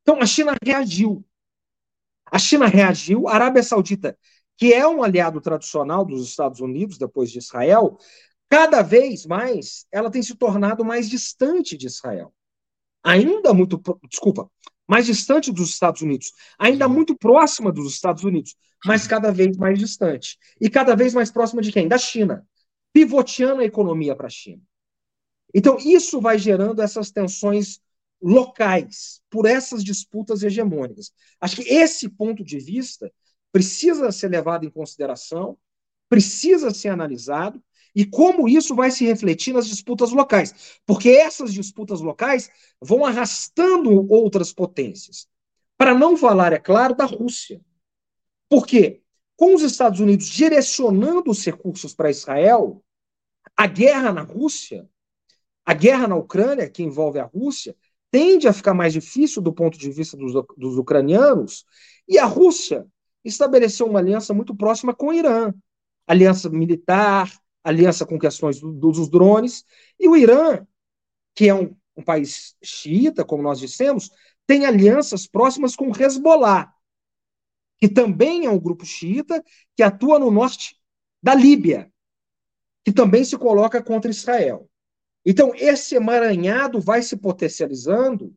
[0.02, 1.24] Então a China reagiu.
[2.30, 4.18] A China reagiu, a Arábia Saudita,
[4.56, 7.98] que é um aliado tradicional dos Estados Unidos depois de Israel,
[8.48, 12.32] cada vez mais ela tem se tornado mais distante de Israel.
[13.02, 14.50] Ainda muito, desculpa,
[14.86, 19.78] mais distante dos Estados Unidos, ainda muito próxima dos Estados Unidos, mas cada vez mais
[19.78, 20.38] distante.
[20.60, 21.88] E cada vez mais próxima de quem?
[21.88, 22.46] Da China,
[22.92, 24.62] pivoteando a economia para a China.
[25.54, 27.80] Então, isso vai gerando essas tensões
[28.20, 31.12] locais por essas disputas hegemônicas.
[31.40, 33.12] Acho que esse ponto de vista
[33.52, 35.56] precisa ser levado em consideração,
[36.08, 37.62] precisa ser analisado,
[37.94, 40.80] e como isso vai se refletir nas disputas locais.
[40.84, 45.28] Porque essas disputas locais vão arrastando outras potências.
[45.76, 47.60] Para não falar, é claro, da Rússia.
[48.48, 49.02] Por quê?
[49.36, 52.82] Com os Estados Unidos direcionando os recursos para Israel,
[53.56, 54.88] a guerra na Rússia,
[55.64, 57.76] a guerra na Ucrânia, que envolve a Rússia,
[58.10, 61.64] tende a ficar mais difícil do ponto de vista dos, dos ucranianos,
[62.06, 62.86] e a Rússia
[63.24, 65.52] estabeleceu uma aliança muito próxima com o Irã.
[66.06, 67.32] Aliança militar,
[67.64, 69.64] aliança com questões do, dos drones,
[69.98, 70.64] e o Irã,
[71.34, 74.10] que é um, um país xiita, como nós dissemos,
[74.46, 76.72] tem alianças próximas com Hezbollah,
[77.78, 79.42] que também é um grupo xiita
[79.74, 80.78] que atua no norte
[81.22, 81.90] da Líbia,
[82.84, 84.70] que também se coloca contra Israel.
[85.24, 88.34] Então, esse emaranhado vai se potencializando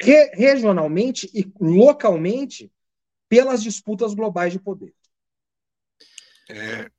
[0.00, 2.70] re regionalmente e localmente
[3.28, 4.92] pelas disputas globais de poder.
[6.48, 6.90] É,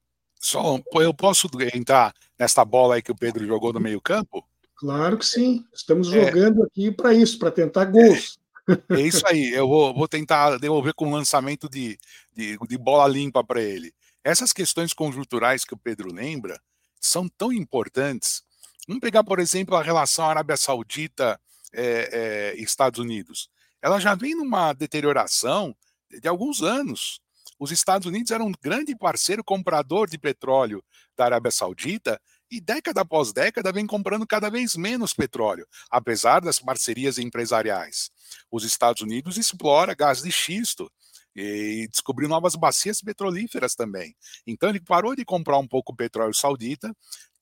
[0.48, 4.48] só, eu posso entrar nesta bola aí que o Pedro jogou no meio-campo?
[4.78, 5.66] Claro que sim.
[5.74, 6.26] Estamos é.
[6.26, 8.40] jogando é, aqui para isso, para tentar gols.
[8.68, 9.52] É, é, isso aí.
[9.54, 12.00] Eu vou, vou tentar devolver com um lançamento de,
[12.34, 13.94] de, de bola limpa para ele.
[14.24, 16.60] Essas questões conjunturais que o Pedro lembra
[17.00, 18.44] são tão importantes.
[18.88, 21.40] Vamos pegar, por exemplo, a relação Arábia Saudita
[21.74, 23.50] é, é, Estados Unidos.
[23.82, 25.76] Ela já vem numa deterioração
[26.10, 27.20] de alguns anos.
[27.60, 30.84] Os Estados Unidos eram um grande parceiro comprador de petróleo
[31.16, 36.60] da Arábia Saudita e década após década vem comprando cada vez menos petróleo, apesar das
[36.60, 38.10] parcerias empresariais.
[38.52, 40.90] Os Estados Unidos explora gás de xisto
[41.36, 44.16] e descobriu novas bacias petrolíferas também.
[44.46, 46.96] Então ele parou de comprar um pouco petróleo saudita,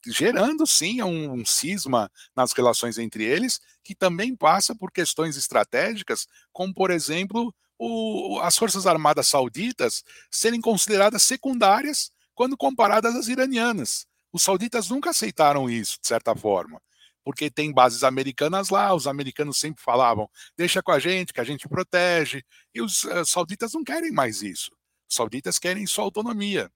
[0.06, 6.26] gerando sim um, um cisma nas relações entre eles, que também passa por questões estratégicas,
[6.52, 14.06] como por exemplo o, as forças armadas sauditas serem consideradas secundárias quando comparadas às iranianas.
[14.32, 16.80] Os sauditas nunca aceitaram isso, de certa forma,
[17.24, 21.44] porque tem bases americanas lá, os americanos sempre falavam, deixa com a gente, que a
[21.44, 24.70] gente protege, e os uh, sauditas não querem mais isso.
[25.08, 26.70] Os sauditas querem sua autonomia.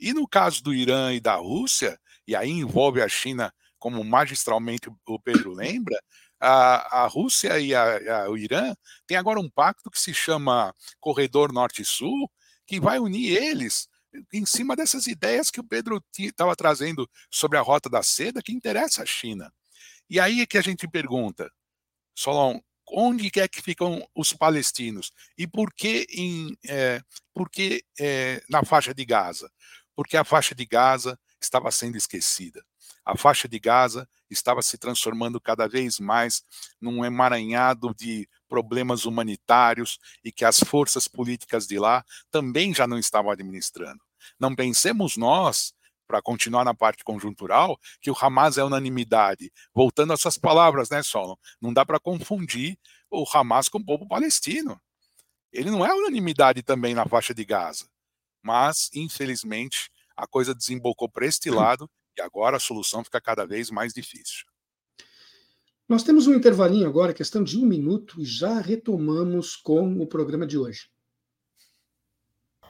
[0.00, 4.88] E no caso do Irã e da Rússia, e aí envolve a China, como magistralmente
[5.06, 6.00] o Pedro lembra,
[6.42, 8.74] a, a Rússia e a, a, o Irã
[9.06, 12.28] têm agora um pacto que se chama Corredor Norte-Sul,
[12.66, 13.88] que vai unir eles
[14.32, 18.52] em cima dessas ideias que o Pedro estava trazendo sobre a Rota da Seda, que
[18.52, 19.52] interessa a China.
[20.10, 21.48] E aí é que a gente pergunta,
[22.14, 25.12] Solon, onde é que ficam os palestinos?
[25.38, 27.00] E por que, em, é,
[27.32, 29.50] por que é, na faixa de Gaza?
[29.94, 32.64] Porque a faixa de Gaza estava sendo esquecida.
[33.04, 36.42] A faixa de Gaza estava se transformando cada vez mais
[36.80, 42.98] num emaranhado de problemas humanitários e que as forças políticas de lá também já não
[42.98, 44.00] estavam administrando.
[44.38, 45.72] Não pensemos nós,
[46.06, 49.52] para continuar na parte conjuntural, que o Hamas é unanimidade.
[49.74, 51.36] Voltando às suas palavras, né, Solon?
[51.60, 52.78] Não dá para confundir
[53.10, 54.80] o Hamas com o povo palestino.
[55.52, 57.86] Ele não é unanimidade também na faixa de Gaza.
[58.42, 63.70] Mas, infelizmente, a coisa desembocou para este lado e agora a solução fica cada vez
[63.70, 64.44] mais difícil.
[65.88, 70.46] Nós temos um intervalinho agora, questão de um minuto, e já retomamos com o programa
[70.46, 70.86] de hoje.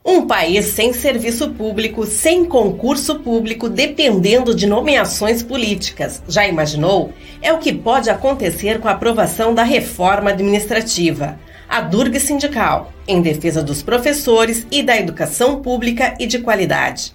[0.05, 6.21] Um país sem serviço público, sem concurso público, dependendo de nomeações políticas.
[6.27, 7.13] Já imaginou?
[7.41, 11.39] É o que pode acontecer com a aprovação da reforma administrativa.
[11.69, 17.15] A Durga Sindical, em defesa dos professores e da educação pública e de qualidade.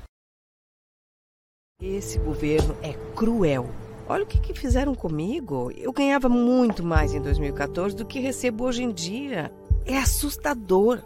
[1.80, 3.70] Esse governo é cruel.
[4.10, 5.72] Olha o que, que, fizeram comigo.
[5.78, 9.52] Eu ganhava muito mais em 2014 do que recebo hoje em dia.
[9.86, 11.04] É assustador.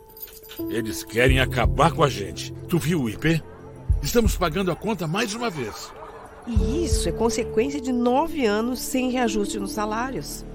[0.70, 2.54] Eles querem acabar com a gente.
[2.70, 3.44] Tu viu o IP?
[4.02, 5.92] Estamos pagando a conta mais uma vez.
[6.48, 10.46] E isso é consequência de nove anos sem reajuste nos salários.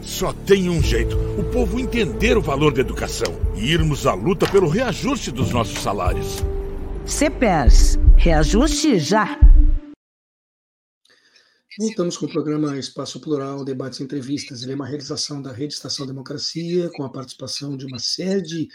[0.00, 4.44] Só tem um jeito: o povo entender o valor da educação e irmos à luta
[4.44, 6.44] pelo reajuste dos nossos salários.
[7.06, 9.38] CPERS, reajuste já!
[11.78, 14.62] Voltamos com o programa Espaço Plural, debates e entrevistas.
[14.62, 18.68] Ele é uma realização da Rede Estação Democracia, com a participação de uma série de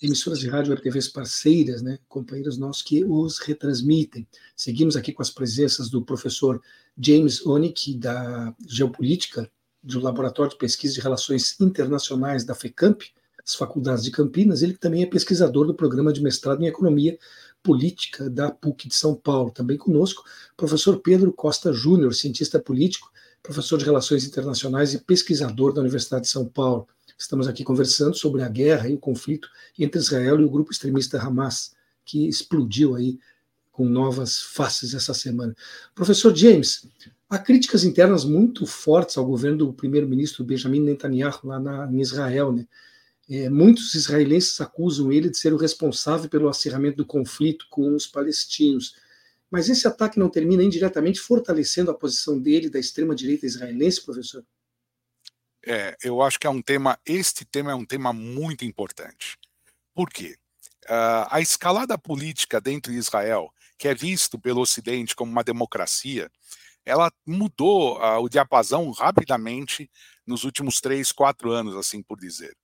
[0.00, 4.26] emissoras de rádio e TVs parceiras, né, companheiros nossos que os retransmitem.
[4.54, 6.62] Seguimos aqui com as presenças do professor
[6.96, 9.50] James Onick, da Geopolítica,
[9.82, 13.02] do Laboratório de Pesquisa de Relações Internacionais da FECAMP,
[13.44, 17.18] as faculdades de Campinas, ele também é pesquisador do programa de mestrado em Economia
[17.64, 19.50] Política da PUC de São Paulo.
[19.50, 20.22] Também conosco,
[20.54, 23.10] professor Pedro Costa Júnior, cientista político,
[23.42, 26.86] professor de Relações Internacionais e pesquisador da Universidade de São Paulo.
[27.18, 29.48] Estamos aqui conversando sobre a guerra e o conflito
[29.78, 31.74] entre Israel e o grupo extremista Hamas,
[32.04, 33.18] que explodiu aí
[33.72, 35.56] com novas faces essa semana.
[35.94, 36.86] Professor James,
[37.30, 42.52] há críticas internas muito fortes ao governo do primeiro-ministro Benjamin Netanyahu lá na, em Israel,
[42.52, 42.66] né?
[43.28, 48.06] É, muitos israelenses acusam ele de ser o responsável pelo acirramento do conflito com os
[48.06, 48.96] palestinos.
[49.50, 54.44] Mas esse ataque não termina indiretamente fortalecendo a posição dele, da extrema-direita israelense, professor?
[55.66, 59.38] É, eu acho que é um tema, este tema é um tema muito importante.
[59.94, 60.36] Por quê?
[60.84, 66.30] Uh, a escalada política dentro de Israel, que é visto pelo Ocidente como uma democracia,
[66.84, 69.90] ela mudou uh, o diapasão rapidamente
[70.26, 72.54] nos últimos três, quatro anos, assim por dizer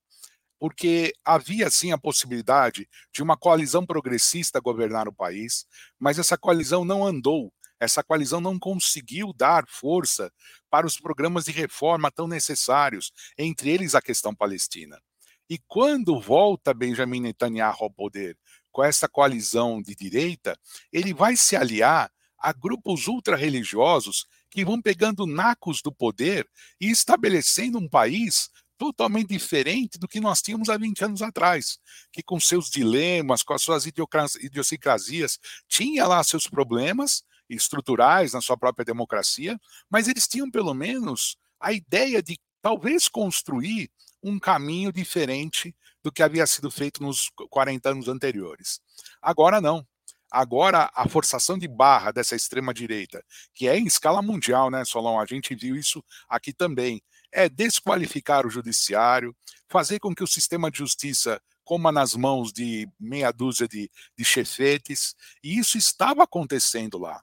[0.61, 5.65] porque havia sim a possibilidade de uma coalizão progressista governar o país,
[5.99, 7.51] mas essa coalizão não andou,
[7.81, 10.31] essa coalizão não conseguiu dar força
[10.69, 15.01] para os programas de reforma tão necessários, entre eles a questão palestina.
[15.49, 18.37] E quando volta Benjamin Netanyahu ao poder
[18.71, 20.57] com essa coalizão de direita,
[20.93, 26.47] ele vai se aliar a grupos ultra-religiosos que vão pegando nacos do poder
[26.81, 28.51] e estabelecendo um país
[28.81, 31.79] totalmente diferente do que nós tínhamos há 20 anos atrás,
[32.11, 38.57] que com seus dilemas, com as suas idiosincrasias, tinha lá seus problemas estruturais na sua
[38.57, 39.61] própria democracia,
[39.91, 43.91] mas eles tinham pelo menos a ideia de talvez construir
[44.23, 48.81] um caminho diferente do que havia sido feito nos 40 anos anteriores.
[49.21, 49.87] Agora não.
[50.31, 53.23] Agora, a forçação de barra dessa extrema-direita,
[53.53, 55.19] que é em escala mundial, né, Solon?
[55.19, 57.03] A gente viu isso aqui também.
[57.33, 59.37] É desqualificar o judiciário,
[59.69, 64.25] fazer com que o sistema de justiça coma nas mãos de meia dúzia de, de
[64.25, 67.23] chefetes, e isso estava acontecendo lá.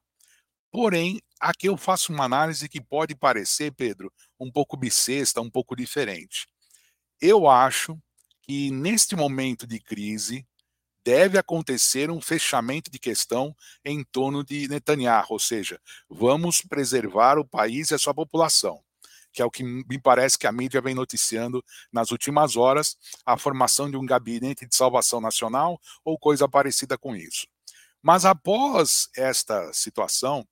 [0.71, 5.75] Porém, aqui eu faço uma análise que pode parecer, Pedro, um pouco bissexta, um pouco
[5.75, 6.47] diferente.
[7.19, 7.97] Eu acho
[8.41, 10.47] que neste momento de crise,
[11.07, 15.79] deve acontecer um fechamento de questão em torno de Netanyahu, ou seja,
[16.09, 18.83] vamos preservar o país e a sua população,
[19.37, 21.63] que é o que me parece que a mídia vem noticiando
[21.93, 27.15] nas últimas horas, a formação de um gabinete de salvação nacional ou coisa parecida com
[27.15, 27.45] isso.
[28.01, 30.43] Mas após esta situação,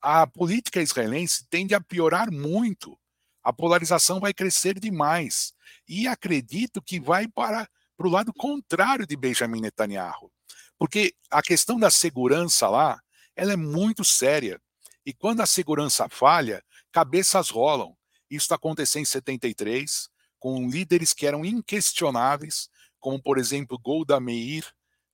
[0.00, 2.96] a política israelense tende a piorar muito.
[3.42, 5.52] A polarização vai crescer demais.
[5.88, 10.30] E acredito que vai para para o lado contrário de Benjamin Netanyahu.
[10.78, 13.00] Porque a questão da segurança lá,
[13.34, 14.60] ela é muito séria.
[15.04, 16.62] E quando a segurança falha,
[16.92, 17.96] cabeças rolam.
[18.32, 20.08] Isso está acontecendo em 73,
[20.38, 24.64] com líderes que eram inquestionáveis, como, por exemplo, Golda Meir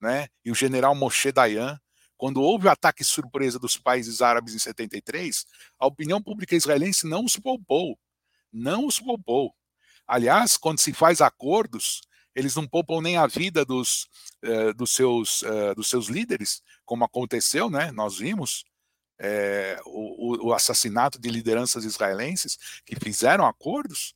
[0.00, 1.80] né, e o general Moshe Dayan.
[2.16, 5.44] Quando houve o ataque surpresa dos países árabes em 73,
[5.80, 7.98] a opinião pública israelense não os poupou.
[8.52, 9.52] Não os poupou.
[10.06, 12.02] Aliás, quando se faz acordos,
[12.36, 14.08] eles não poupam nem a vida dos,
[14.44, 17.90] uh, dos, seus, uh, dos seus líderes, como aconteceu, né?
[17.90, 18.64] Nós vimos
[19.18, 24.14] é, o, o, assassinato de lideranças israelenses que fizeram acordos.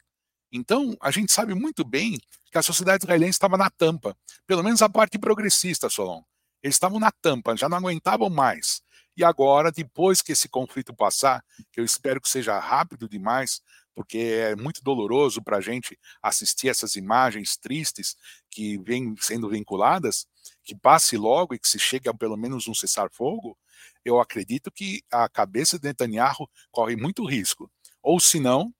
[0.50, 2.18] Então, a gente sabe muito bem
[2.50, 6.22] que a sociedade israelense estava na tampa, pelo menos a parte progressista, Solon.
[6.62, 8.82] Eles estavam na tampa, já não aguentavam mais.
[9.16, 13.60] E agora, depois que esse conflito passar, que eu espero que seja rápido demais,
[13.94, 18.16] porque é muito doloroso para a gente assistir essas imagens tristes
[18.50, 20.26] que vêm sendo vinculadas,
[20.64, 23.56] que passe logo e que se chegue a pelo menos um cessar-fogo,
[24.04, 27.70] eu acredito que a cabeça de Netanyahu corre muito risco.
[28.02, 28.72] Ou se não,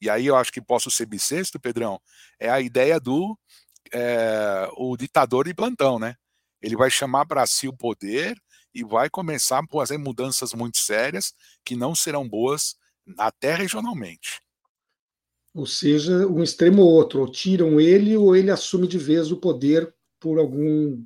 [0.00, 2.00] e aí eu acho que posso ser bissexto, Pedrão,
[2.38, 3.38] é a ideia do
[3.92, 6.14] é, o ditador de plantão, né?
[6.62, 8.36] Ele vai chamar para si o poder
[8.74, 11.34] e vai começar a fazer mudanças muito sérias
[11.64, 12.76] que não serão boas
[13.18, 14.40] até regionalmente.
[15.52, 19.36] Ou seja, um extremo ou outro, ou tiram ele ou ele assume de vez o
[19.36, 21.04] poder por algum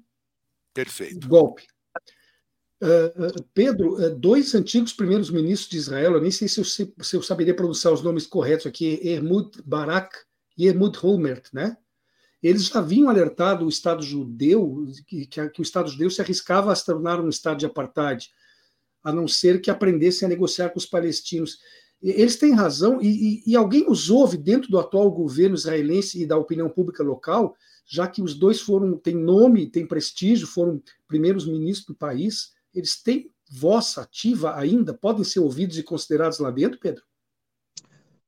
[0.74, 1.26] Perfeito.
[1.26, 1.66] golpe.
[2.84, 6.92] Uh, Pedro, uh, dois antigos primeiros ministros de Israel, eu nem sei se eu, se
[7.14, 10.14] eu, saberia pronunciar os nomes corretos aqui, Ehud Barak
[10.58, 11.78] e Ehud Holmert, né?
[12.42, 16.70] Eles já haviam alertado o Estado judeu que, que, que o Estado judeu se arriscava
[16.70, 18.28] a se tornar um Estado de apartheid,
[19.02, 21.60] a não ser que aprendessem a negociar com os palestinos.
[22.02, 23.06] Eles têm razão, e,
[23.46, 27.56] e, e, alguém os ouve dentro do atual governo israelense e da opinião pública local,
[27.86, 33.02] já que os dois foram, têm nome, têm prestígio, foram primeiros ministros do país, eles
[33.02, 37.02] têm voz ativa ainda, podem ser ouvidos e considerados lá dentro, Pedro?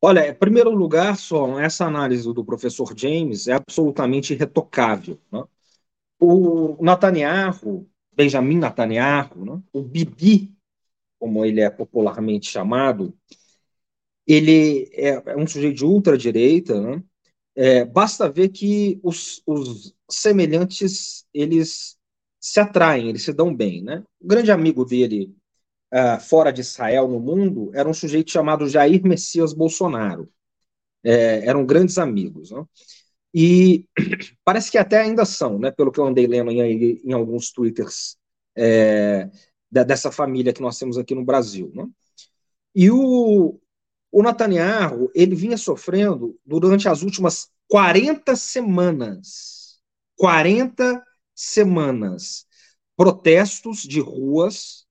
[0.01, 5.18] Olha, em primeiro lugar, só essa análise do professor James é absolutamente irretocável.
[5.32, 5.42] Né?
[6.20, 9.62] O Netanyahu, Benjamin Netanyahu, né?
[9.72, 10.55] o Bibi,
[11.18, 13.16] como ele é popularmente chamado,
[14.26, 17.03] ele é, é um sujeito de ultradireita, né?
[17.55, 21.97] É, basta ver que os, os, semelhantes eles
[22.47, 24.05] se atraem, eles se dão bem, né?
[24.20, 25.34] O grande amigo dele
[25.92, 30.28] uh, fora de Israel no mundo era um sujeito chamado Jair Messias Bolsonaro.
[31.03, 32.64] É, eram grandes amigos, né?
[33.34, 33.84] E
[34.44, 35.72] parece que até ainda são, né?
[35.72, 38.16] Pelo que eu andei lendo em, em alguns twitters
[38.57, 39.28] é,
[39.68, 41.84] dessa família que nós temos aqui no Brasil, né?
[42.76, 43.59] E o,
[44.12, 49.80] o Netanyahu, ele vinha sofrendo durante as últimas 40 semanas,
[50.16, 51.15] 40 semanas,
[52.97, 54.87] protestos de ruas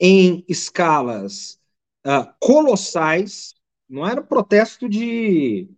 [0.00, 1.58] em escalas
[2.06, 3.54] uh, colossais,
[3.88, 5.68] não era protesto de,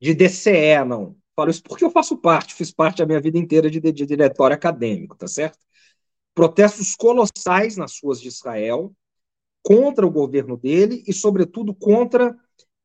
[0.00, 1.16] de DCE, não.
[1.34, 4.06] Falo isso porque eu faço parte, fiz parte da minha vida inteira de, de, de
[4.06, 5.58] diretório acadêmico, tá certo?
[6.34, 8.94] Protestos colossais nas ruas de Israel,
[9.62, 12.36] contra o governo dele e, sobretudo, contra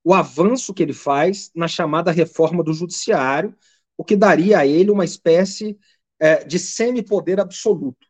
[0.03, 3.53] o avanço que ele faz na chamada reforma do judiciário,
[3.97, 5.77] o que daria a ele uma espécie
[6.19, 8.07] é, de semi-poder absoluto.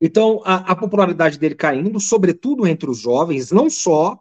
[0.00, 4.20] Então, a, a, popularidade dele caindo, sobretudo entre os jovens, não só,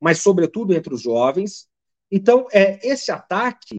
[0.00, 1.68] mas sobretudo entre os jovens.
[2.10, 3.76] Então, é, esse ataque,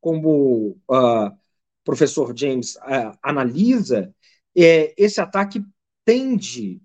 [0.00, 1.32] como o uh,
[1.82, 4.14] professor James uh, analisa,
[4.54, 5.64] é, esse ataque
[6.04, 6.80] tende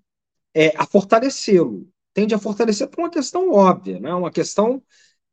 [0.54, 4.12] é, a fortalecê-lo, tende a fortalecer por uma questão óbvia, né?
[4.14, 4.82] uma questão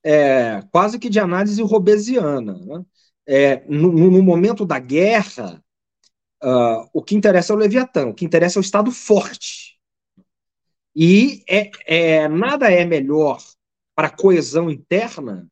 [0.04, 2.58] é, quase que de análise robesiana.
[2.58, 2.86] Né?
[3.32, 5.64] É, no, no, momento da guerra,
[6.44, 9.80] uh, o que interessa é o Leviatã, o que interessa é o Estado forte.
[10.96, 13.40] E é, é, nada é melhor
[13.96, 15.48] para a coesão interna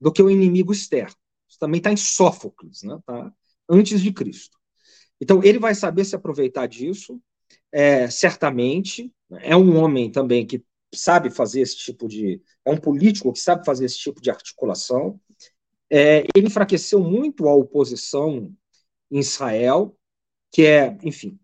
[0.00, 1.14] do que o inimigo externo.
[1.46, 2.98] Isso também está em Sófocles, né?
[3.04, 3.30] tá?
[3.68, 4.56] antes de Cristo.
[5.20, 7.20] Então, ele vai saber se aproveitar disso,
[7.70, 9.12] é, certamente.
[9.40, 12.40] É um homem também que sabe fazer esse tipo de.
[12.64, 15.20] É um político que sabe fazer esse tipo de articulação.
[15.90, 18.52] É, ele enfraqueceu muito a oposição
[19.10, 19.96] em Israel,
[20.50, 21.38] que é, enfim,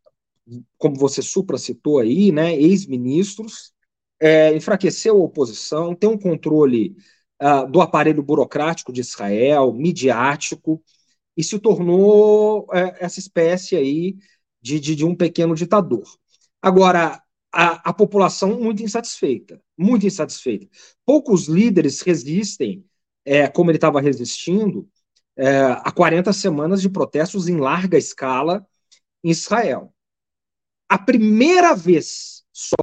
[0.79, 3.73] como você supra citou aí, né, ex-ministros,
[4.21, 6.97] é, enfraqueceu a oposição, tem um controle
[7.41, 10.83] uh, do aparelho burocrático de Israel, midiático,
[11.37, 14.17] e se tornou é, essa espécie aí
[14.61, 16.05] de, de, de, um pequeno ditador.
[16.61, 17.23] Agora,
[17.53, 20.69] a, a população muito insatisfeita, muito insatisfeita.
[21.07, 22.85] Poucos líderes resistem,
[23.25, 24.89] é, como ele estava resistindo,
[25.37, 28.67] é, a 40 semanas de protestos em larga escala
[29.23, 29.95] em Israel.
[30.89, 32.77] A primeira vez só,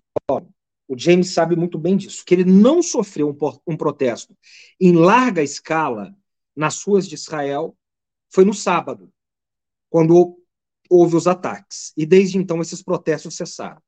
[0.88, 4.36] o James sabe muito bem disso, que ele não sofreu um, um protesto
[4.80, 6.16] em larga escala
[6.56, 7.78] nas ruas de Israel
[8.30, 9.12] foi no sábado,
[9.90, 10.38] quando
[10.90, 11.94] houve os ataques.
[11.96, 13.82] E desde então esses protestos cessaram.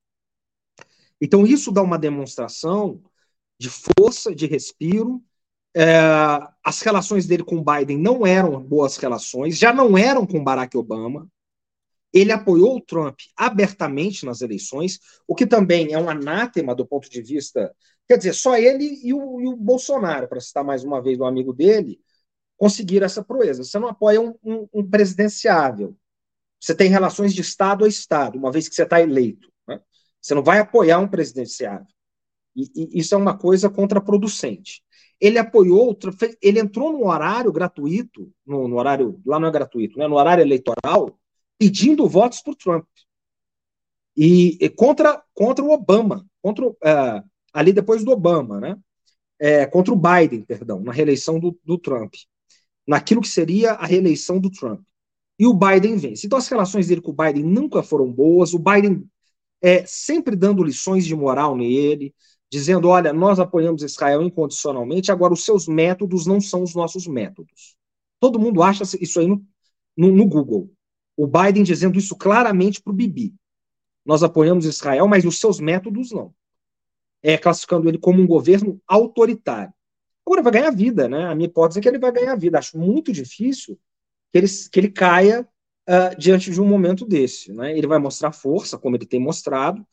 [1.20, 3.02] Então isso dá uma demonstração
[3.58, 5.24] de força, de respiro.
[5.82, 5.98] É,
[6.62, 11.26] as relações dele com Biden não eram boas relações, já não eram com Barack Obama.
[12.12, 17.10] Ele apoiou o Trump abertamente nas eleições, o que também é um anátema do ponto
[17.10, 17.74] de vista.
[18.06, 21.24] Quer dizer, só ele e o, e o Bolsonaro, para citar mais uma vez o
[21.24, 22.02] amigo dele,
[22.58, 23.64] conseguir essa proeza.
[23.64, 25.96] Você não apoia um, um, um presidenciável.
[26.60, 29.50] Você tem relações de Estado a Estado, uma vez que você está eleito.
[29.66, 29.80] Né?
[30.22, 31.88] Você não vai apoiar um presidenciável.
[32.54, 34.84] E, e, isso é uma coisa contraproducente.
[35.20, 35.98] Ele apoiou,
[36.42, 40.42] ele entrou no horário gratuito, no, no, horário, lá não é gratuito, né, no horário
[40.42, 41.20] eleitoral,
[41.58, 42.86] pedindo votos para o Trump.
[44.16, 48.78] E, e, contra, contra o Obama, contra, uh, ali depois do Obama, né?
[49.42, 52.14] É, contra o Biden, perdão, na reeleição do, do Trump
[52.90, 54.82] naquilo que seria a reeleição do Trump.
[55.38, 56.26] E o Biden vence.
[56.26, 58.52] Então as relações dele com o Biden nunca foram boas.
[58.52, 59.06] O Biden
[59.62, 62.16] é sempre dando lições de moral nele,
[62.52, 67.76] dizendo: olha, nós apoiamos Israel incondicionalmente, agora os seus métodos não são os nossos métodos.
[68.20, 69.46] Todo mundo acha isso aí no,
[69.96, 70.72] no, no Google.
[71.16, 73.34] O Biden dizendo isso claramente para o Bibi.
[74.06, 76.34] Nós apoiamos Israel, mas os seus métodos não.
[77.22, 79.74] É classificando ele como um governo autoritário.
[80.26, 81.26] Agora vai ganhar vida, né?
[81.26, 82.58] A minha hipótese é que ele vai ganhar vida.
[82.58, 83.78] Acho muito difícil
[84.32, 85.48] que ele, que ele caia
[85.90, 87.52] uh, diante de um momento desse.
[87.52, 87.78] Né?
[87.78, 89.86] Ele vai mostrar força, como ele tem mostrado,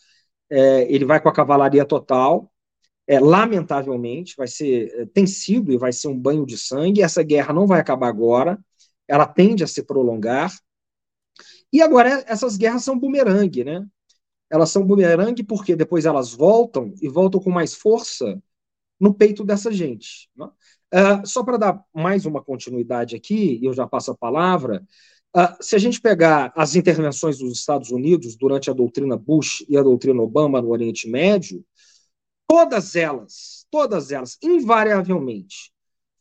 [0.51, 2.51] é, ele vai com a cavalaria total.
[3.09, 7.03] É, lamentavelmente, vai ser, é, tem sido e vai ser um banho de sangue.
[7.03, 8.59] Essa guerra não vai acabar agora,
[9.09, 10.53] ela tende a se prolongar.
[11.73, 13.87] E agora essas guerras são bumerangue, né?
[14.51, 18.41] Elas são bumerangue porque depois elas voltam e voltam com mais força
[18.99, 20.31] no peito dessa gente.
[20.37, 20.47] Né?
[20.95, 24.85] Uh, só para dar mais uma continuidade aqui, eu já passo a palavra,
[25.61, 29.83] se a gente pegar as intervenções dos Estados Unidos durante a doutrina Bush e a
[29.83, 31.65] doutrina Obama no Oriente Médio,
[32.49, 35.73] todas elas, todas elas, invariavelmente,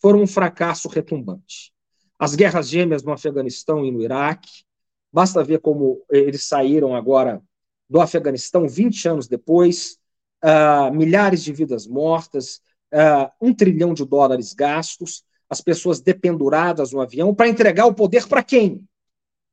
[0.01, 1.73] foram um fracasso retumbante.
[2.19, 4.63] As guerras gêmeas no Afeganistão e no Iraque,
[5.11, 7.41] basta ver como eles saíram agora
[7.89, 9.97] do Afeganistão 20 anos depois,
[10.43, 12.59] uh, milhares de vidas mortas,
[12.93, 18.27] uh, um trilhão de dólares gastos, as pessoas dependuradas no avião, para entregar o poder
[18.27, 18.85] para quem?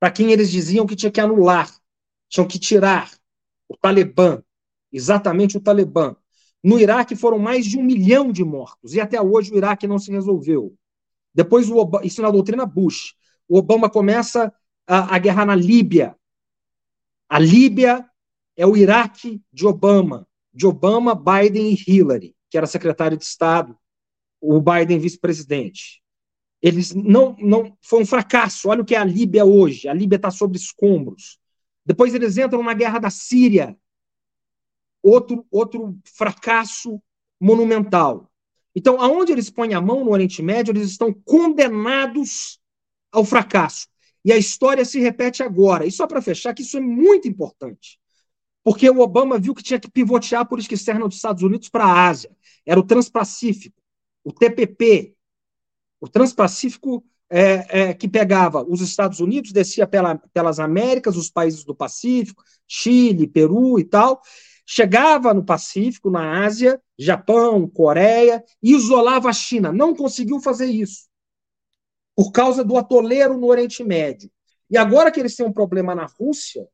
[0.02, 1.72] Para quem eles diziam que tinha que anular,
[2.28, 3.08] tinham que tirar
[3.68, 4.42] o Talibã,
[4.90, 6.16] exatamente o Talibã.
[6.60, 10.00] No Iraque foram mais de um milhão de mortos, e até hoje o Iraque não
[10.00, 10.76] se resolveu.
[11.32, 13.14] Depois, Obama, isso na doutrina Bush,
[13.48, 14.52] o Obama começa
[14.88, 16.16] a, a guerra na Líbia.
[17.28, 18.04] A Líbia
[18.56, 23.78] é o Iraque de Obama de Obama, Biden e Hillary, que era secretário de Estado,
[24.40, 26.01] o Biden vice-presidente.
[26.62, 28.68] Eles não, não foi um fracasso.
[28.68, 29.88] Olha o que é a Líbia hoje.
[29.88, 31.38] A Líbia está sob escombros.
[31.84, 33.76] Depois eles entram na guerra da Síria,
[35.02, 37.02] outro outro fracasso
[37.40, 38.30] monumental.
[38.74, 42.60] Então, aonde eles põem a mão no Oriente Médio, eles estão condenados
[43.10, 43.88] ao fracasso.
[44.24, 45.84] E a história se repete agora.
[45.84, 48.00] E só para fechar, que isso é muito importante
[48.64, 51.84] porque o Obama viu que tinha que pivotear a política externa dos Estados Unidos para
[51.84, 52.30] a Ásia.
[52.64, 53.80] Era o Transpacífico,
[54.24, 55.14] o TPP,
[56.02, 61.62] O Transpacífico é, é, que pegava os Estados Unidos, descia pela, pelas Américas, os países
[61.62, 64.20] do Pacífico, Chile, Peru e tal,
[64.66, 69.72] chegava no Pacífico, na Ásia, Japão, Coreia, e isolava a China.
[69.72, 71.08] Não conseguiu fazer isso
[72.16, 74.28] por causa do atoleiro no Oriente Médio.
[74.68, 76.66] E agora que eles têm um problema na Rússia,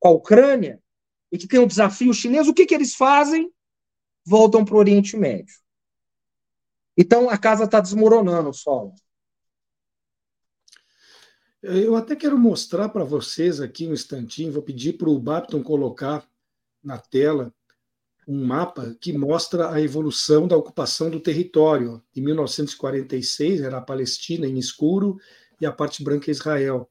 [0.00, 0.82] com a Ucrânia,
[1.30, 3.48] e que tem um desafio chinês, o que, que eles fazem?
[4.26, 5.54] Voltam para o Oriente Médio.
[7.00, 8.94] Então a casa está desmoronando, solo.
[11.62, 16.28] Eu até quero mostrar para vocês aqui um instantinho, vou pedir para o Bapton colocar
[16.84, 17.54] na tela
[18.28, 22.02] um mapa que mostra a evolução da ocupação do território.
[22.14, 25.18] Em 1946 era a Palestina em escuro
[25.58, 26.86] e a parte branca é Israel.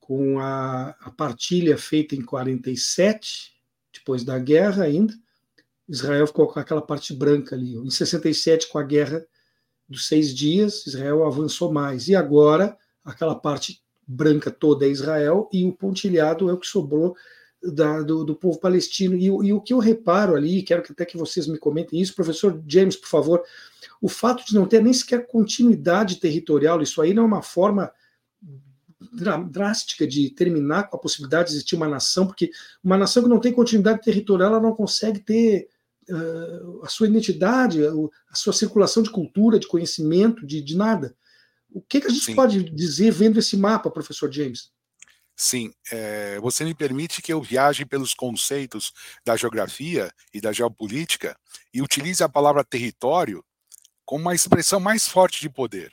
[0.00, 3.54] Com a, a partilha feita em 47,
[3.94, 5.14] depois da guerra ainda,
[5.88, 7.76] Israel ficou com aquela parte branca ali.
[7.76, 9.24] Em 67, com a guerra
[9.88, 12.08] dos seis dias, Israel avançou mais.
[12.08, 17.16] E agora, aquela parte branca toda é Israel e o pontilhado é o que sobrou
[17.62, 19.16] da, do, do, povo palestino.
[19.16, 22.14] E, e, o que eu reparo ali, quero que até que vocês me comentem isso,
[22.14, 23.42] professor James, por favor,
[24.00, 27.90] o fato de não ter nem sequer continuidade territorial, isso aí não é uma forma
[29.50, 32.50] drástica de terminar com a possibilidade de existir uma nação, porque
[32.82, 35.68] uma nação que não tem continuidade territorial, ela não consegue ter
[36.82, 41.16] a sua identidade, a sua circulação de cultura, de conhecimento, de, de nada.
[41.70, 42.34] O que, que a gente Sim.
[42.34, 44.70] pode dizer vendo esse mapa, professor James?
[45.36, 48.92] Sim, é, você me permite que eu viaje pelos conceitos
[49.24, 51.38] da geografia e da geopolítica
[51.74, 53.44] e utilize a palavra território
[54.02, 55.92] como uma expressão mais forte de poder.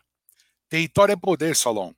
[0.70, 1.92] Território é poder, Solon.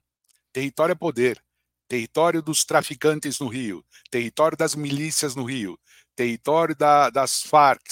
[0.52, 1.40] Território é poder.
[1.86, 5.78] Território dos traficantes no Rio, território das milícias no Rio,
[6.16, 7.82] território da, das Farc,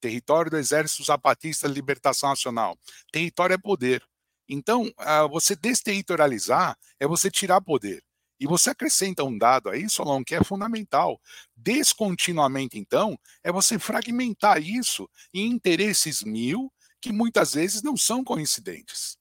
[0.00, 2.78] território do Exército Zapatista de Libertação Nacional.
[3.10, 4.04] Território é poder.
[4.48, 4.92] Então,
[5.30, 8.02] você desterritorializar é você tirar poder.
[8.38, 11.20] E você acrescenta um dado aí, Solon, que é fundamental.
[11.54, 19.18] Descontinuamente, então, é você fragmentar isso em interesses mil que muitas vezes não são coincidentes.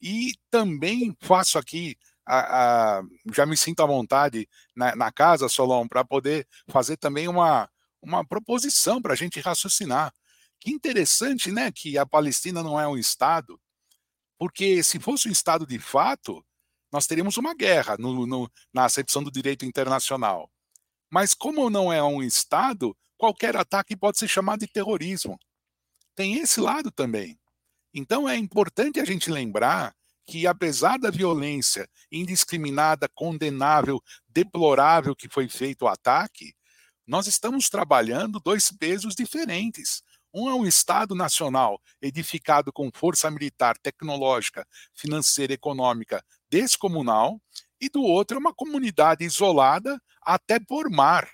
[0.00, 1.96] E também faço aqui,
[2.26, 3.02] a, a,
[3.34, 7.68] já me sinto à vontade na, na casa, Solon, para poder fazer também uma,
[8.02, 10.12] uma proposição para a gente raciocinar.
[10.60, 13.60] Que interessante, né, que a Palestina não é um Estado,
[14.38, 16.44] porque se fosse um Estado de fato,
[16.92, 20.50] nós teríamos uma guerra no, no, na acepção do direito internacional.
[21.10, 25.38] Mas, como não é um Estado, qualquer ataque pode ser chamado de terrorismo.
[26.14, 27.38] Tem esse lado também.
[27.92, 29.94] Então, é importante a gente lembrar
[30.26, 36.54] que, apesar da violência indiscriminada, condenável, deplorável que foi feito o ataque,
[37.08, 40.02] nós estamos trabalhando dois pesos diferentes.
[40.32, 47.40] Um é um Estado nacional edificado com força militar, tecnológica, financeira, econômica, descomunal,
[47.80, 51.26] e do outro é uma comunidade isolada até por mar.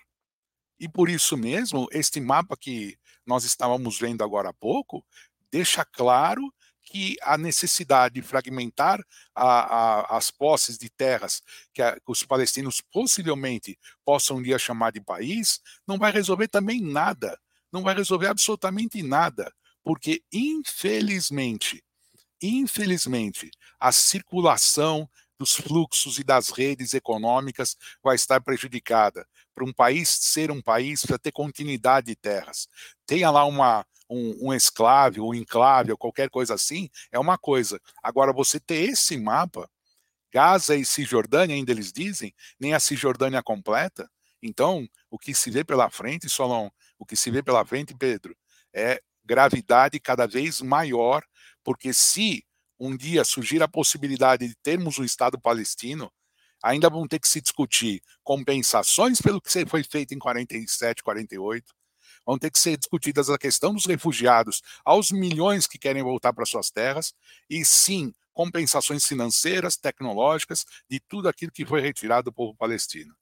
[0.78, 2.96] E por isso mesmo, este mapa que
[3.26, 5.04] nós estávamos vendo agora há pouco
[5.50, 6.53] deixa claro
[6.84, 9.00] que a necessidade de fragmentar
[9.34, 14.58] a, a, as posses de terras que, a, que, os palestinos possivelmente possam um dia
[14.58, 17.38] chamar de país não vai resolver também nada,
[17.72, 21.82] não vai resolver absolutamente nada, porque infelizmente
[22.42, 25.08] infelizmente, a circulação
[25.38, 29.26] dos fluxos e das redes econômicas vai estar prejudicada.
[29.54, 32.68] Para um país ser um país, precisa ter continuidade de terras.
[33.06, 37.80] Tenha lá uma, um, um esclave, um enclave, ou qualquer coisa assim, é uma coisa.
[38.02, 39.68] Agora, você ter esse mapa,
[40.32, 44.10] Gaza e Cisjordânia, ainda eles dizem, nem a Cisjordânia completa.
[44.42, 48.36] Então, o que se vê pela frente, Solon, o que se vê pela frente, Pedro,
[48.74, 51.22] é gravidade cada vez maior
[51.64, 52.44] porque se
[52.78, 56.12] um dia surgir a possibilidade de termos um Estado palestino,
[56.62, 61.74] ainda vão ter que se discutir compensações pelo que foi feito em 47, 48,
[62.26, 66.46] vão ter que ser discutidas a questão dos refugiados, aos milhões que querem voltar para
[66.46, 67.12] suas terras,
[67.48, 73.14] e sim compensações financeiras, tecnológicas, de tudo aquilo que foi retirado do povo palestino.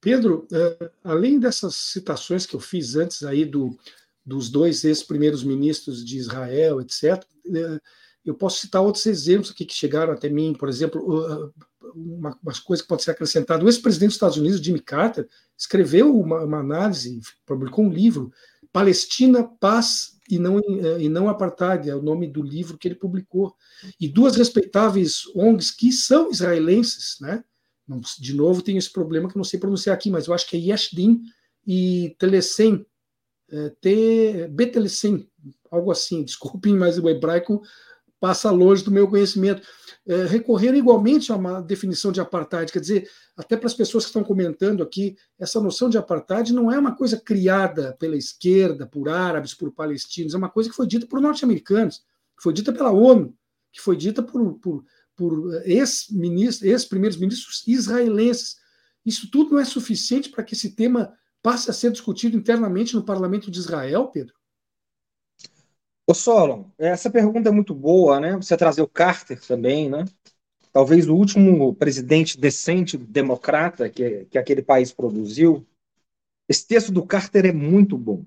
[0.00, 3.76] Pedro, eh, além dessas citações que eu fiz antes aí do,
[4.24, 7.24] dos dois ex-primeiros ministros de Israel, etc.
[7.54, 7.80] É,
[8.24, 11.52] eu posso citar outros exemplos aqui que chegaram até mim, por exemplo,
[11.94, 13.64] uma, uma coisa que pode ser acrescentada.
[13.64, 18.32] O ex-presidente dos Estados Unidos, Jimmy Carter, escreveu uma, uma, análise, publicou um livro,
[18.72, 20.60] Palestina, Paz e não,
[20.98, 23.54] e não Apartheid, é o nome do livro que ele publicou.
[24.00, 27.44] E duas respeitáveis ONGs que são israelenses, né?
[28.18, 30.56] De novo, tem esse problema que eu não sei pronunciar aqui, mas eu acho que
[30.56, 31.20] é Yeshdin
[31.66, 32.86] e Telesen,
[33.50, 35.28] é, ter Betelsim,
[35.70, 37.62] algo assim, desculpem, mas o hebraico
[38.22, 39.66] passa longe do meu conhecimento.
[40.06, 44.22] É, igualmente a uma definição de apartheid, quer dizer, até para as pessoas que estão
[44.22, 49.54] comentando aqui, essa noção de apartheid não é uma coisa criada pela esquerda, por árabes,
[49.54, 51.98] por palestinos, é uma coisa que foi dita por norte-americanos,
[52.36, 53.36] que foi dita pela ONU,
[53.72, 54.84] que foi dita por, por,
[55.16, 58.56] por ex-ministros, ex-primeiros ministros israelenses.
[59.04, 61.12] Isso tudo não é suficiente para que esse tema
[61.42, 64.34] passe a ser discutido internamente no parlamento de Israel, Pedro?
[66.06, 68.36] Ô Solon, essa pergunta é muito boa, né?
[68.36, 70.04] Você trazer o Carter também, né?
[70.72, 75.66] Talvez o último presidente decente democrata que, que aquele país produziu.
[76.48, 78.24] Esse texto do Carter é muito bom.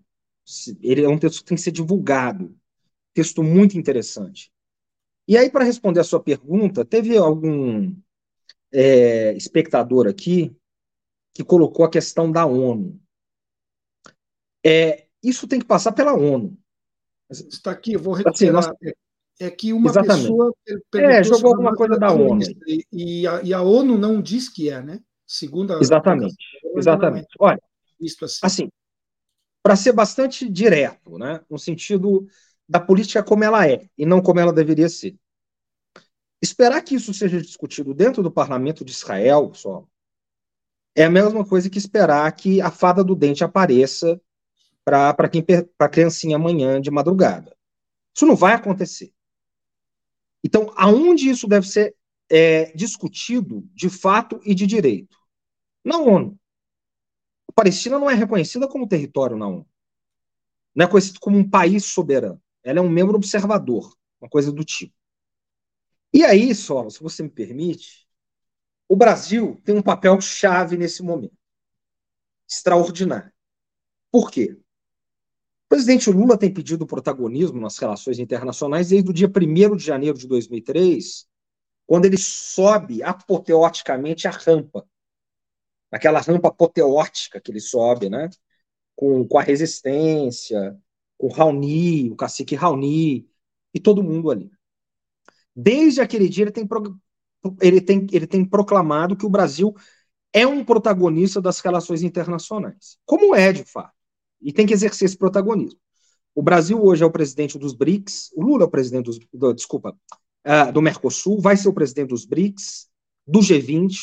[0.81, 2.55] Ele é um texto que tem que ser divulgado.
[3.13, 4.51] Texto muito interessante.
[5.27, 7.95] E aí, para responder a sua pergunta, teve algum
[8.71, 10.55] é, espectador aqui
[11.33, 12.99] que colocou a questão da ONU.
[14.65, 16.57] É, isso tem que passar pela ONU.
[17.29, 18.57] Está aqui, eu vou recuperar.
[18.57, 18.93] Assim, nós...
[19.37, 20.21] É que uma Exatamente.
[20.21, 20.53] pessoa.
[20.95, 22.39] É, jogou alguma coisa da ONU.
[22.91, 25.01] E a, e a, ONU não diz que é, né?
[25.27, 25.79] Segundo a.
[25.79, 26.37] Exatamente.
[26.77, 27.27] Exatamente.
[27.27, 27.43] É.
[27.43, 27.61] Olha,
[28.23, 28.69] assim, assim
[29.65, 31.41] para ser bastante direto, né?
[31.49, 32.27] no sentido
[32.69, 35.17] da política como ela é e não como ela deveria ser.
[36.39, 39.87] Esperar que isso seja discutido dentro do parlamento de Israel só
[40.95, 44.21] é a mesma coisa que esperar que a fada do dente apareça
[44.85, 45.09] para
[45.79, 47.57] a criancinha amanhã de madrugada.
[48.15, 49.11] Isso não vai acontecer.
[50.43, 51.95] Então, aonde isso deve ser
[52.29, 55.17] é, discutido de fato e de direito?
[55.83, 56.39] Na ONU.
[57.49, 59.67] A Palestina não é reconhecida como território na ONU.
[60.75, 62.41] Não é conhecido como um país soberano.
[62.63, 64.93] Ela é um membro observador, uma coisa do tipo.
[66.13, 68.07] E aí, só, se você me permite,
[68.87, 71.37] o Brasil tem um papel chave nesse momento.
[72.47, 73.31] Extraordinário.
[74.11, 74.57] Por quê?
[75.65, 80.15] O presidente Lula tem pedido protagonismo nas relações internacionais desde o dia 1 de janeiro
[80.15, 81.27] de 2003,
[81.87, 84.87] quando ele sobe apoteoticamente a rampa.
[85.91, 88.29] Aquela rampa apoteótica que ele sobe, né?
[88.95, 90.79] Com, com a resistência,
[91.17, 93.27] com o Raoni, o cacique Raoni,
[93.73, 94.51] e todo mundo ali.
[95.55, 96.67] Desde aquele dia, ele tem,
[97.59, 99.73] ele, tem, ele tem proclamado que o Brasil
[100.31, 102.99] é um protagonista das relações internacionais.
[103.05, 103.94] Como é, de fato
[104.41, 105.79] e tem que exercer esse protagonismo.
[106.33, 109.53] O Brasil hoje é o presidente dos BRICS, o Lula é o presidente dos, do,
[109.53, 109.97] desculpa,
[110.45, 112.89] uh, do Mercosul, vai ser o presidente dos BRICS,
[113.25, 113.93] do G20,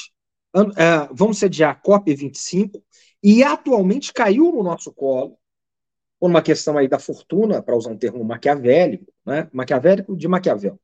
[0.56, 2.82] uh, vamos sediar a COP25,
[3.22, 5.38] e atualmente caiu no nosso colo,
[6.18, 9.48] por uma questão aí da fortuna, para usar um termo maquiavélico, né?
[9.52, 10.80] maquiavélico de Maquiavel.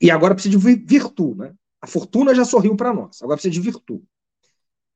[0.00, 1.54] E agora precisa de virtude, né?
[1.80, 4.04] A fortuna já sorriu para nós, agora precisa de virtude.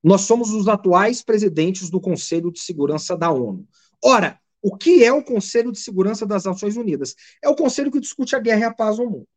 [0.03, 3.67] Nós somos os atuais presidentes do Conselho de Segurança da ONU.
[4.03, 7.15] Ora, o que é o Conselho de Segurança das Nações Unidas?
[7.43, 9.29] É o conselho que discute a guerra e a paz no mundo.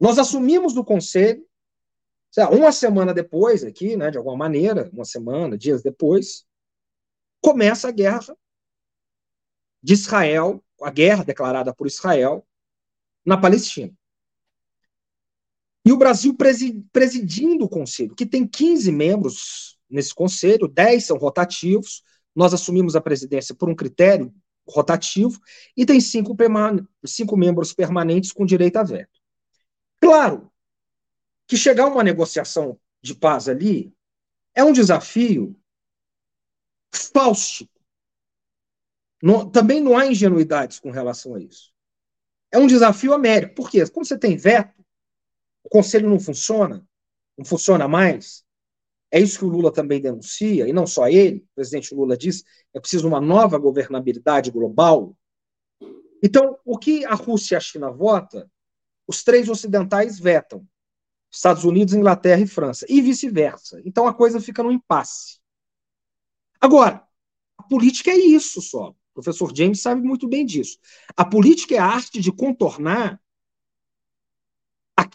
[0.00, 1.44] Nós assumimos do conselho,
[2.52, 6.46] uma semana depois, aqui, né, de alguma maneira, uma semana, dias depois,
[7.40, 8.36] começa a guerra
[9.82, 12.46] de Israel, a guerra declarada por Israel
[13.24, 13.92] na Palestina.
[15.88, 16.36] E o Brasil
[16.92, 22.02] presidindo o conselho, que tem 15 membros nesse conselho, 10 são rotativos,
[22.36, 24.30] nós assumimos a presidência por um critério
[24.68, 25.40] rotativo,
[25.74, 26.36] e tem cinco,
[27.06, 29.18] cinco membros permanentes com direito a veto.
[29.98, 30.52] Claro
[31.46, 33.90] que chegar a uma negociação de paz ali
[34.54, 35.58] é um desafio
[36.92, 37.80] fáustico.
[39.22, 41.72] Não, também não há ingenuidades com relação a isso.
[42.52, 43.54] É um desafio américo.
[43.54, 43.88] Por quê?
[43.88, 44.78] Como você tem veto,
[45.68, 46.82] o conselho não funciona,
[47.36, 48.42] não funciona mais.
[49.10, 52.42] É isso que o Lula também denuncia, e não só ele, o presidente Lula diz,
[52.72, 55.14] é preciso uma nova governabilidade global.
[56.22, 58.50] Então, o que a Rússia e a China votam,
[59.06, 60.66] os três ocidentais vetam.
[61.30, 63.82] Estados Unidos, Inglaterra e França, e vice-versa.
[63.84, 65.38] Então a coisa fica no impasse.
[66.58, 67.06] Agora,
[67.58, 68.88] a política é isso só.
[68.88, 70.78] O professor James sabe muito bem disso.
[71.14, 73.20] A política é a arte de contornar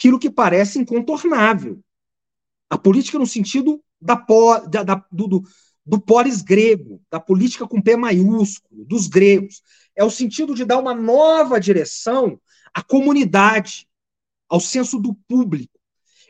[0.04, 1.82] aquilo que parece incontornável.
[2.70, 4.16] A política no sentido da,
[4.70, 5.44] da, da do, do,
[5.86, 9.64] do polis grego, da política com P maiúsculo, dos gregos.
[9.96, 12.38] É o sentido de dar uma nova direção
[12.74, 13.88] à comunidade,
[14.50, 15.80] ao senso do público.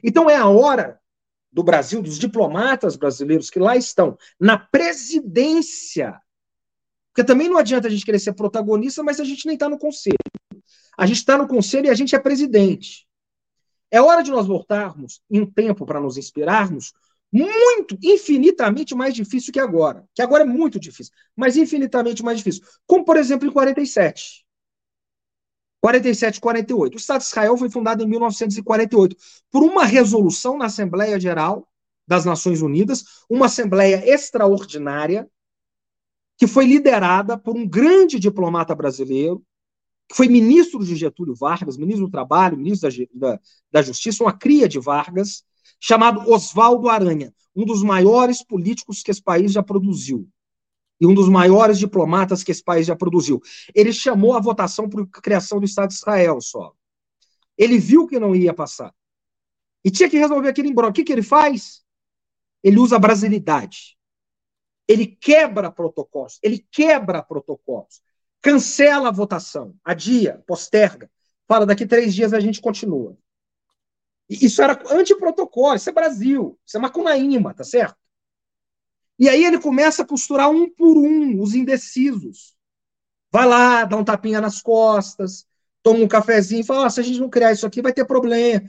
[0.04, 1.00] Então é a hora
[1.52, 6.22] do Brasil, dos diplomatas brasileiros que lá estão na presidência.
[7.12, 9.80] Porque também não adianta a gente querer ser protagonista, mas a gente nem está no
[9.80, 10.18] conselho.
[10.96, 13.08] A gente está no conselho e a gente é presidente.
[13.94, 16.94] É hora de nós voltarmos em tempo para nos inspirarmos
[17.32, 20.04] muito, infinitamente mais difícil que agora.
[20.16, 22.64] Que agora é muito difícil, mas infinitamente mais difícil.
[22.88, 24.44] Como, por exemplo, em 47.
[25.80, 26.96] 47 48.
[26.96, 29.16] O Estado de Israel foi fundado em 1948
[29.52, 31.68] por uma resolução na Assembleia Geral
[32.08, 35.30] das Nações Unidas, uma assembleia extraordinária
[36.36, 39.46] que foi liderada por um grande diplomata brasileiro,
[40.14, 43.40] foi ministro de Getúlio Vargas, ministro do Trabalho, ministro da, da,
[43.72, 45.44] da Justiça, uma cria de Vargas,
[45.80, 50.28] chamado Oswaldo Aranha, um dos maiores políticos que esse país já produziu
[51.04, 53.42] e um dos maiores diplomatas que esse país já produziu.
[53.76, 56.74] Ele chamou a votação para a criação do Estado de Israel só.
[57.58, 58.94] Ele viu que não ia passar.
[59.84, 60.92] E tinha que resolver aquele embrólio.
[60.92, 61.84] O que, que ele faz?
[62.64, 63.98] Ele usa a brasilidade.
[64.88, 66.40] Ele quebra protocolos.
[66.42, 68.02] Ele quebra protocolos.
[68.44, 69.74] Cancela a votação.
[69.86, 71.10] Adia, posterga.
[71.48, 73.18] Fala, daqui três dias a gente continua.
[74.30, 75.76] Isso era antiprotocolo.
[75.76, 76.60] Isso é Brasil.
[76.68, 77.96] Isso é Macunaíma, tá certo?
[79.18, 82.54] E aí ele começa a costurar um por um os indecisos.
[83.32, 85.48] Vai lá, dá um tapinha nas costas,
[85.82, 88.68] toma um cafezinho e fala: se a gente não criar isso aqui, vai ter problema.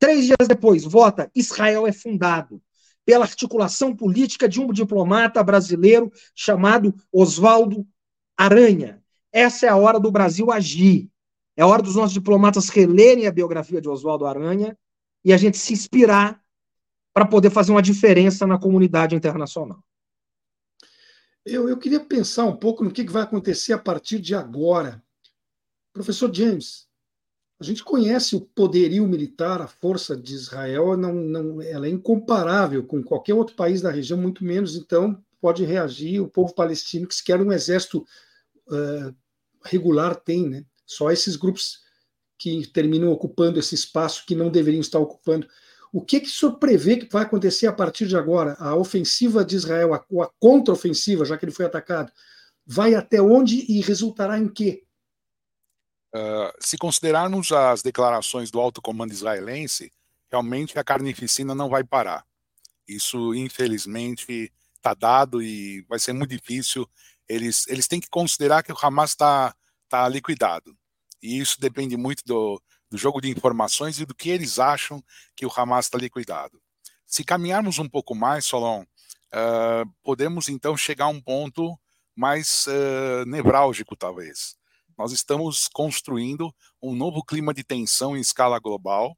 [0.00, 2.60] Três dias depois, vota: Israel é fundado
[3.04, 7.86] pela articulação política de um diplomata brasileiro chamado Oswaldo
[8.36, 9.02] Aranha.
[9.32, 11.10] Essa é a hora do Brasil agir.
[11.56, 14.76] É hora dos nossos diplomatas relerem a biografia de Oswaldo Aranha
[15.24, 16.40] e a gente se inspirar
[17.12, 19.82] para poder fazer uma diferença na comunidade internacional.
[21.44, 25.02] Eu, eu queria pensar um pouco no que vai acontecer a partir de agora.
[25.92, 26.86] Professor James,
[27.58, 32.84] a gente conhece o poderio militar, a força de Israel, não, não, ela é incomparável
[32.84, 37.14] com qualquer outro país da região, muito menos, então, pode reagir o povo palestino, que
[37.14, 38.04] sequer um exército
[38.68, 39.14] uh,
[39.64, 40.64] regular tem, né?
[40.84, 41.80] Só esses grupos
[42.38, 45.48] que terminam ocupando esse espaço que não deveriam estar ocupando.
[45.92, 48.54] O que, que o senhor prevê que vai acontecer a partir de agora?
[48.58, 52.12] A ofensiva de Israel, a, a contra-ofensiva, já que ele foi atacado,
[52.66, 54.84] vai até onde e resultará em quê?
[56.14, 59.92] Uh, se considerarmos as declarações do alto comando israelense,
[60.30, 62.24] realmente a carnificina não vai parar.
[62.88, 66.88] Isso, infelizmente, está dado e vai ser muito difícil.
[67.28, 69.54] Eles, eles têm que considerar que o Hamas está
[69.88, 70.76] tá liquidado.
[71.22, 75.02] E isso depende muito do, do jogo de informações e do que eles acham
[75.34, 76.60] que o Hamas está liquidado.
[77.06, 81.78] Se caminharmos um pouco mais, Solon, uh, podemos então chegar a um ponto
[82.14, 84.56] mais uh, nevrálgico, talvez.
[84.96, 86.52] Nós estamos construindo
[86.82, 89.16] um novo clima de tensão em escala global,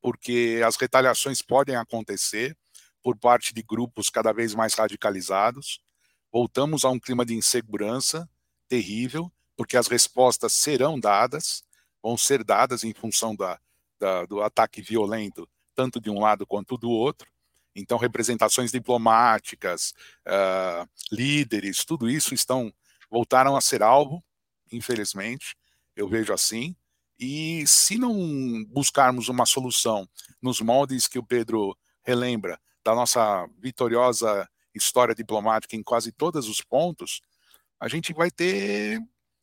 [0.00, 2.56] porque as retaliações podem acontecer
[3.02, 5.80] por parte de grupos cada vez mais radicalizados.
[6.32, 8.28] Voltamos a um clima de insegurança
[8.68, 11.62] terrível, porque as respostas serão dadas
[12.02, 13.58] vão ser dadas em função da,
[13.98, 17.30] da, do ataque violento, tanto de um lado quanto do outro.
[17.74, 19.94] Então, representações diplomáticas,
[20.26, 22.72] uh, líderes, tudo isso estão
[23.10, 24.24] voltaram a ser alvo,
[24.70, 25.54] infelizmente,
[25.94, 26.74] eu vejo assim.
[27.18, 30.08] E se não buscarmos uma solução
[30.40, 36.60] nos moldes que o Pedro relembra da nossa vitoriosa história diplomática em quase todos os
[36.60, 37.20] pontos,
[37.80, 39.00] a gente vai ter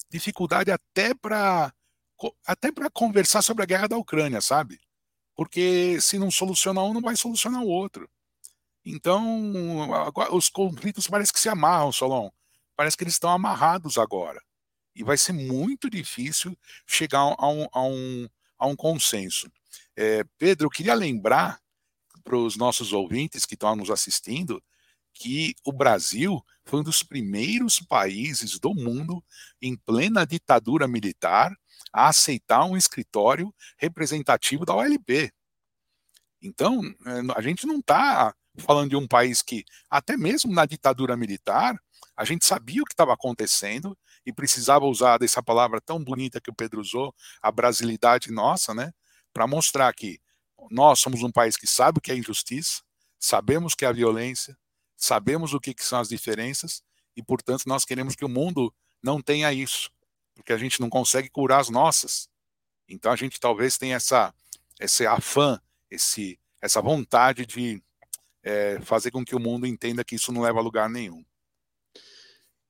[0.10, 1.74] dificuldade até para
[2.46, 4.80] até para conversar sobre a guerra da Ucrânia, sabe?
[5.36, 8.10] Porque se não soluciona um, não vai solucionar o outro.
[8.84, 9.88] Então,
[10.32, 12.30] os conflitos parece que se amarram, Solon.
[12.76, 14.42] Parece que eles estão amarrados agora.
[14.96, 19.50] E vai ser muito difícil chegar a um, a um, a um consenso.
[19.96, 21.62] É, Pedro, eu queria lembrar
[22.24, 24.62] para os nossos ouvintes que estão nos assistindo
[25.14, 29.24] que o Brasil foi um dos primeiros países do mundo
[29.62, 31.51] em plena ditadura militar
[31.91, 35.32] a aceitar um escritório representativo da OLP.
[36.41, 41.18] Então, eh, a gente não está falando de um país que, até mesmo na ditadura
[41.18, 41.76] militar,
[42.16, 46.49] a gente sabia o que estava acontecendo e precisava usar dessa palavra tão bonita que
[46.49, 48.91] o Pedro usou, a brasilidade nossa, né,
[49.34, 50.20] para mostrar que
[50.70, 52.82] nós somos um país que sabe o que é injustiça,
[53.18, 54.57] sabemos que é a violência,
[55.00, 56.84] sabemos o que, que são as diferenças
[57.16, 59.89] e, portanto, nós queremos que o mundo não tenha isso
[60.39, 62.30] porque a gente não consegue curar as nossas.
[62.88, 64.34] Então a gente talvez tenha essa,
[64.80, 65.60] esse afã,
[65.91, 67.84] esse, essa vontade de
[68.41, 71.24] é, fazer com que o mundo entenda que isso não leva a lugar nenhum.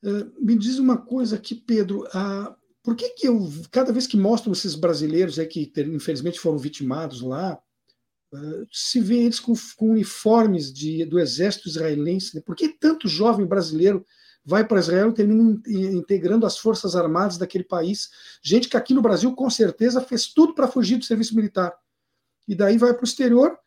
[0.03, 2.05] Uh, me diz uma coisa aqui, Pedro.
[2.05, 6.57] Uh, por que, que eu, cada vez que mostram esses brasileiros aí que infelizmente foram
[6.57, 7.61] vitimados lá,
[8.71, 12.36] se vê eles com, com uniformes de, do exército israelense?
[12.36, 12.41] Né?
[12.45, 14.05] Por que tanto jovem brasileiro
[14.45, 18.09] vai para Israel e termina integrando as forças armadas daquele país.
[18.41, 21.73] Gente que aqui no Brasil, com certeza, fez tudo para fugir do serviço militar.
[22.47, 23.57] E daí vai para o exterior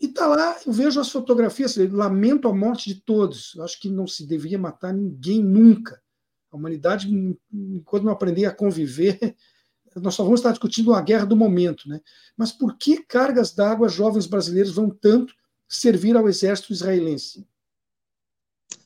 [0.00, 0.56] e está lá.
[0.64, 3.54] Eu vejo as fotografias, lamento a morte de todos.
[3.56, 6.00] Eu acho que não se devia matar ninguém nunca.
[6.52, 7.08] A humanidade,
[7.52, 9.18] enquanto não aprender a conviver,
[10.00, 12.00] nós só vamos estar discutindo a guerra do momento, né?
[12.36, 15.34] Mas por que cargas d'água jovens brasileiros vão tanto
[15.68, 17.46] servir ao exército israelense?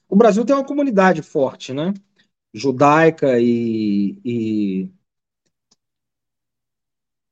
[0.08, 1.94] O Brasil tem uma comunidade forte, né?
[2.52, 4.90] Judaica e, e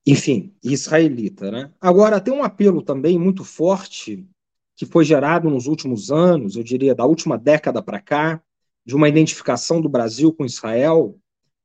[0.07, 1.71] enfim, israelita, né?
[1.81, 4.27] Agora tem um apelo também muito forte
[4.75, 8.43] que foi gerado nos últimos anos, eu diria da última década para cá,
[8.83, 11.19] de uma identificação do Brasil com Israel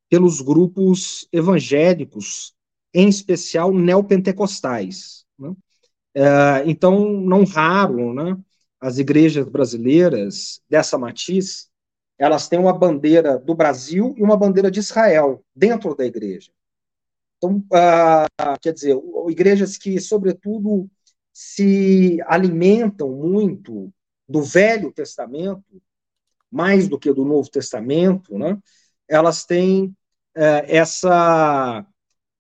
[0.10, 2.54] pelos grupos evangélicos,
[2.94, 5.26] em especial neopentecostais.
[5.38, 5.54] Né?
[6.14, 8.38] É, então, não raro, né,
[8.80, 11.70] as igrejas brasileiras dessa matiz,
[12.18, 16.52] elas têm uma bandeira do Brasil e uma bandeira de Israel dentro da igreja.
[17.38, 18.98] Então, uh, quer dizer,
[19.30, 20.90] igrejas que, sobretudo,
[21.34, 23.92] se alimentam muito
[24.28, 25.82] do Velho Testamento,
[26.50, 28.58] mais do que do Novo Testamento, né?
[29.08, 29.96] Elas têm
[30.36, 31.86] é, essa,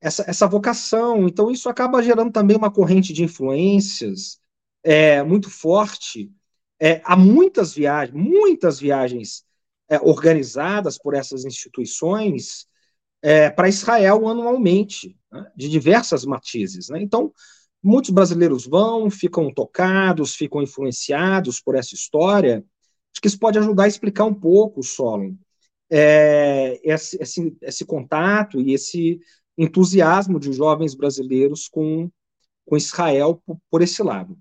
[0.01, 1.27] essa, essa vocação.
[1.27, 4.39] Então, isso acaba gerando também uma corrente de influências
[4.83, 6.31] é, muito forte.
[6.79, 9.45] É, há muitas viagens, muitas viagens
[9.89, 12.67] é, organizadas por essas instituições
[13.21, 15.51] é, para Israel anualmente, né?
[15.55, 16.89] de diversas matizes.
[16.89, 17.01] Né?
[17.01, 17.33] Então,
[17.81, 22.63] muitos brasileiros vão, ficam tocados, ficam influenciados por essa história,
[23.15, 25.35] Acho que isso pode ajudar a explicar um pouco, Solon,
[25.89, 29.19] é, esse, esse, esse, contato e esse
[29.57, 32.09] entusiasmo de jovens brasileiros com,
[32.65, 34.37] com Israel por, por esse lado.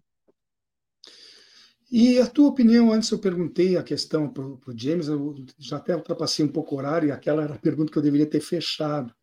[1.91, 5.95] E a tua opinião, antes eu perguntei a questão para o James, eu já até
[5.95, 9.15] ultrapassei um pouco o horário, e aquela era a pergunta que eu deveria ter fechado.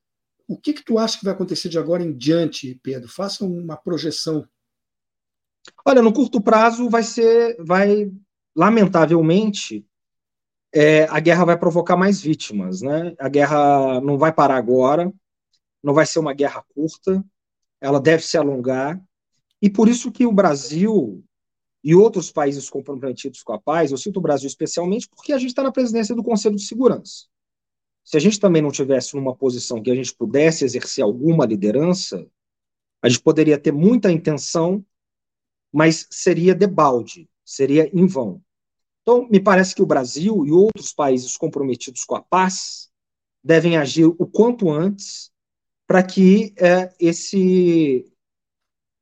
[0.48, 3.10] O que, que tu acha que vai acontecer de agora em diante, Pedro?
[3.10, 4.48] Faça uma projeção.
[5.86, 8.12] Olha, no curto prazo vai ser, vai
[8.56, 9.86] lamentavelmente,
[10.74, 13.14] é, a guerra vai provocar mais vítimas, né?
[13.20, 15.12] A guerra não vai parar agora,
[15.84, 17.24] não vai ser uma guerra curta,
[17.80, 19.02] ela deve se alongar,
[19.62, 21.24] e por isso que o Brasil
[21.84, 25.50] e outros países comprometidos com a paz, eu cito o Brasil especialmente porque a gente
[25.50, 27.26] está na presidência do Conselho de Segurança.
[28.04, 32.28] Se a gente também não tivesse numa posição que a gente pudesse exercer alguma liderança,
[33.02, 34.86] a gente poderia ter muita intenção,
[35.72, 38.42] mas seria debalde seria em vão.
[39.02, 42.90] Então, me parece que o Brasil e outros países comprometidos com a paz
[43.44, 45.32] devem agir o quanto antes
[45.88, 48.06] para que é, esse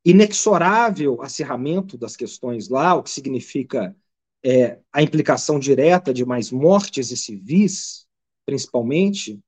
[0.03, 3.95] inexorável acirramento das questões lá, o que significa
[4.43, 8.07] é, a implicação direta de mais mortes e civis,
[8.45, 9.39] principalmente,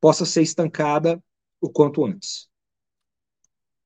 [0.00, 1.22] possa ser estancada
[1.60, 2.48] o quanto antes.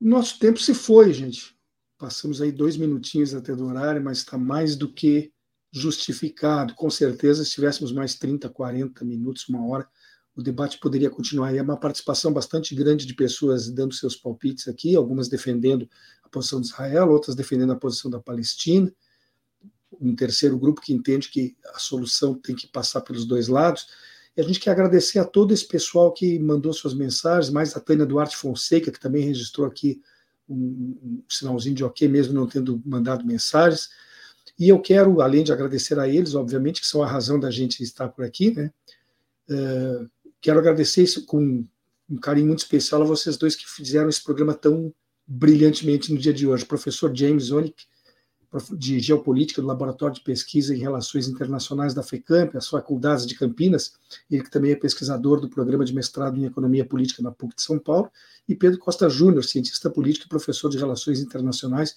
[0.01, 1.55] Nosso tempo se foi, gente.
[1.99, 5.31] Passamos aí dois minutinhos até do horário, mas está mais do que
[5.73, 6.75] justificado.
[6.75, 9.89] Com certeza, se tivéssemos mais 30, 40 minutos, uma hora,
[10.35, 11.55] o debate poderia continuar.
[11.55, 15.89] E é uma participação bastante grande de pessoas dando seus palpites aqui, algumas defendendo
[16.23, 18.93] a posição de Israel, outras defendendo a posição da Palestina.
[20.01, 23.89] Um terceiro grupo que entende que a solução tem que passar pelos dois lados.
[24.37, 27.81] E a gente quer agradecer a todo esse pessoal que mandou suas mensagens, mais a
[27.81, 30.01] Tânia Duarte Fonseca, que também registrou aqui
[30.49, 33.91] um, um sinalzinho de ok, mesmo não tendo mandado mensagens.
[34.61, 37.83] E eu quero, além de agradecer a eles, obviamente, que são a razão da gente
[37.83, 38.71] estar por aqui, né?
[39.49, 40.07] Uh,
[40.39, 41.65] quero agradecer isso com
[42.11, 44.93] um carinho muito especial a vocês dois que fizeram esse programa tão
[45.27, 46.67] brilhantemente no dia de hoje.
[46.67, 47.87] Professor James Onick,
[48.77, 53.95] de Geopolítica do Laboratório de Pesquisa em Relações Internacionais da FECAMP, as faculdades de Campinas,
[54.31, 57.63] ele que também é pesquisador do Programa de Mestrado em Economia Política na PUC de
[57.63, 58.11] São Paulo,
[58.47, 61.95] e Pedro Costa Júnior, cientista político e professor de Relações Internacionais,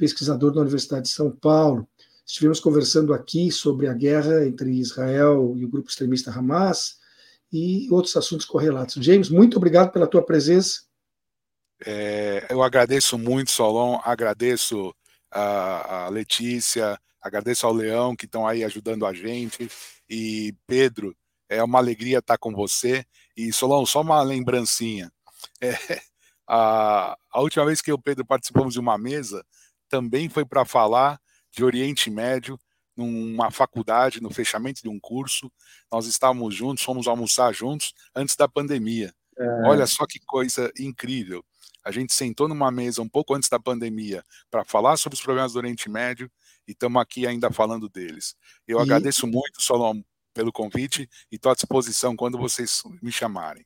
[0.00, 1.86] pesquisador da Universidade de São Paulo.
[2.30, 6.94] Estivemos conversando aqui sobre a guerra entre Israel e o grupo extremista Hamas
[7.52, 9.04] e outros assuntos correlatos.
[9.04, 10.82] James, muito obrigado pela tua presença.
[11.84, 14.94] É, eu agradeço muito, Solon, agradeço
[15.28, 19.68] a, a Letícia, agradeço ao Leão que estão aí ajudando a gente.
[20.08, 21.16] E Pedro,
[21.48, 23.04] é uma alegria estar com você.
[23.36, 25.10] E Solon, só uma lembrancinha.
[25.60, 25.74] É,
[26.48, 29.44] a, a última vez que eu e o Pedro participamos de uma mesa
[29.88, 31.20] também foi para falar
[31.50, 32.58] de Oriente Médio
[32.96, 35.50] numa faculdade, no fechamento de um curso.
[35.90, 39.12] Nós estávamos juntos, fomos almoçar juntos antes da pandemia.
[39.38, 39.44] É.
[39.66, 41.44] Olha só que coisa incrível.
[41.84, 45.52] A gente sentou numa mesa um pouco antes da pandemia para falar sobre os problemas
[45.52, 46.30] do Oriente Médio
[46.68, 48.34] e estamos aqui ainda falando deles.
[48.68, 48.82] Eu e...
[48.82, 50.02] agradeço muito, Solon,
[50.34, 53.64] pelo convite e estou à disposição quando vocês me chamarem.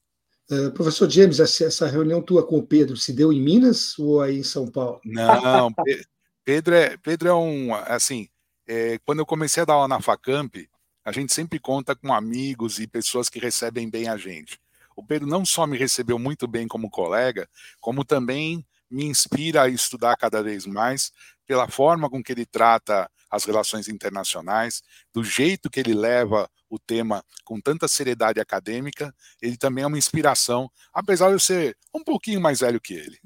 [0.50, 4.20] Uh, professor James, essa, essa, reunião tua com o Pedro se deu em Minas ou
[4.20, 5.00] aí em São Paulo?
[5.02, 5.72] Não,
[6.44, 8.28] Pedro é, Pedro é um, assim,
[8.66, 10.68] é, quando eu comecei a dar aula na Facamp,
[11.04, 14.58] a gente sempre conta com amigos e pessoas que recebem bem a gente.
[14.96, 17.48] o Pedro não só me recebeu muito bem como colega,
[17.80, 21.10] como também me inspira a estudar cada vez mais
[21.46, 24.82] pela forma com que ele trata as relações internacionais,
[25.12, 29.98] do jeito que ele leva o tema com tanta seriedade acadêmica, ele também é uma
[29.98, 33.18] inspiração, apesar de eu ser um pouquinho mais velho que ele.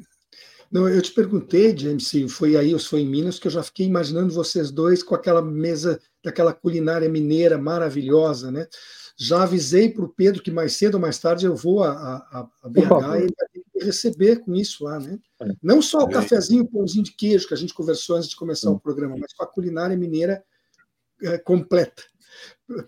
[0.71, 3.51] Não, eu te perguntei, James, se foi aí ou se foi em Minas, que eu
[3.51, 8.67] já fiquei imaginando vocês dois com aquela mesa daquela culinária mineira maravilhosa, né?
[9.17, 12.49] Já avisei para o Pedro que mais cedo ou mais tarde eu vou a, a,
[12.63, 13.35] a BH e ele
[13.75, 15.19] vai receber com isso lá, né?
[15.41, 15.49] É.
[15.63, 18.71] Não só o cafezinho, o pãozinho de queijo que a gente conversou antes de começar
[18.71, 20.45] o programa, mas com a culinária mineira
[21.23, 22.03] é, completa.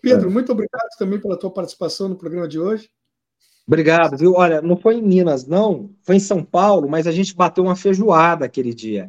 [0.00, 0.32] Pedro, é.
[0.32, 2.90] muito obrigado também pela tua participação no programa de hoje.
[3.66, 4.34] Obrigado, viu?
[4.34, 7.76] Olha, não foi em Minas, não, foi em São Paulo, mas a gente bateu uma
[7.76, 9.08] feijoada aquele dia.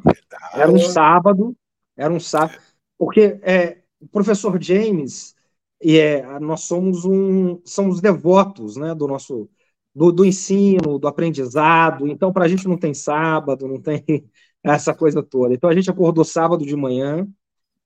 [0.54, 1.56] Era um sábado,
[1.96, 2.58] era um sábado,
[2.96, 5.34] porque é, o professor James
[5.82, 9.50] e é, nós somos um somos devotos né, do nosso
[9.94, 12.06] do, do ensino, do aprendizado.
[12.08, 14.02] Então, para a gente não tem sábado, não tem
[14.62, 15.54] essa coisa toda.
[15.54, 17.26] Então, a gente acordou sábado de manhã,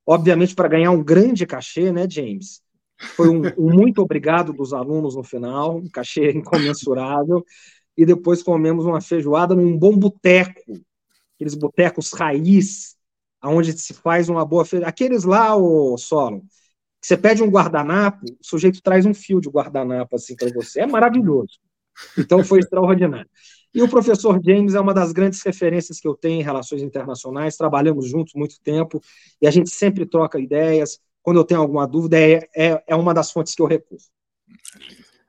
[0.07, 2.63] obviamente para ganhar um grande cachê, né, James?
[2.99, 7.45] Foi um, um, muito obrigado dos alunos no final, um cachê incomensurável.
[7.97, 10.61] E depois comemos uma feijoada num bom boteco,
[11.35, 12.95] aqueles botecos raiz,
[13.43, 14.91] onde se faz uma boa feijoada.
[14.91, 16.43] Aqueles lá, o Solon,
[17.01, 20.81] você pede um guardanapo, o sujeito traz um fio de guardanapo assim para você.
[20.81, 21.59] É maravilhoso.
[22.19, 23.31] Então foi extraordinário.
[23.73, 27.57] E o professor James é uma das grandes referências que eu tenho em relações internacionais.
[27.57, 29.01] Trabalhamos juntos muito tempo
[29.41, 30.99] e a gente sempre troca ideias.
[31.27, 34.07] Quando eu tenho alguma dúvida, é, é, é uma das fontes que eu recuso.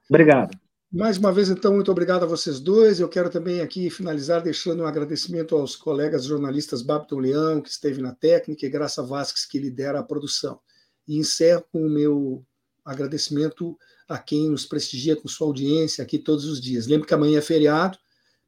[0.08, 0.56] Obrigado.
[0.94, 3.00] Mais uma vez, então, muito obrigado a vocês dois.
[3.00, 8.00] Eu quero também aqui finalizar deixando um agradecimento aos colegas jornalistas Babton Leão, que esteve
[8.00, 10.60] na técnica, e Graça Vasques, que lidera a produção.
[11.08, 12.46] E encerro com o meu
[12.86, 13.76] agradecimento
[14.08, 16.86] a quem nos prestigia com sua audiência aqui todos os dias.
[16.86, 17.98] Lembro que amanhã é feriado,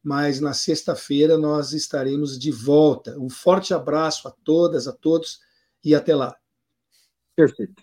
[0.03, 3.17] mas na sexta-feira nós estaremos de volta.
[3.17, 5.39] Um forte abraço a todas, a todos
[5.83, 6.35] e até lá.
[7.39, 7.81] Perfeito.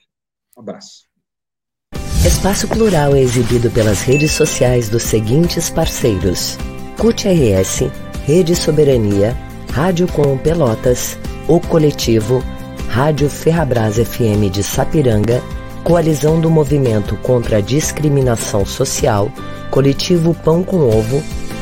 [0.55, 1.07] Um abraço.
[2.27, 6.59] Espaço Plural é exibido pelas redes sociais dos seguintes parceiros:
[6.99, 7.91] CUT RS,
[8.27, 9.35] Rede Soberania,
[9.73, 12.45] Rádio Com Pelotas, O Coletivo,
[12.91, 15.41] Rádio Ferrabras FM de Sapiranga,
[15.83, 19.33] Coalizão do Movimento contra a Discriminação Social,
[19.71, 21.23] Coletivo Pão com Ovo,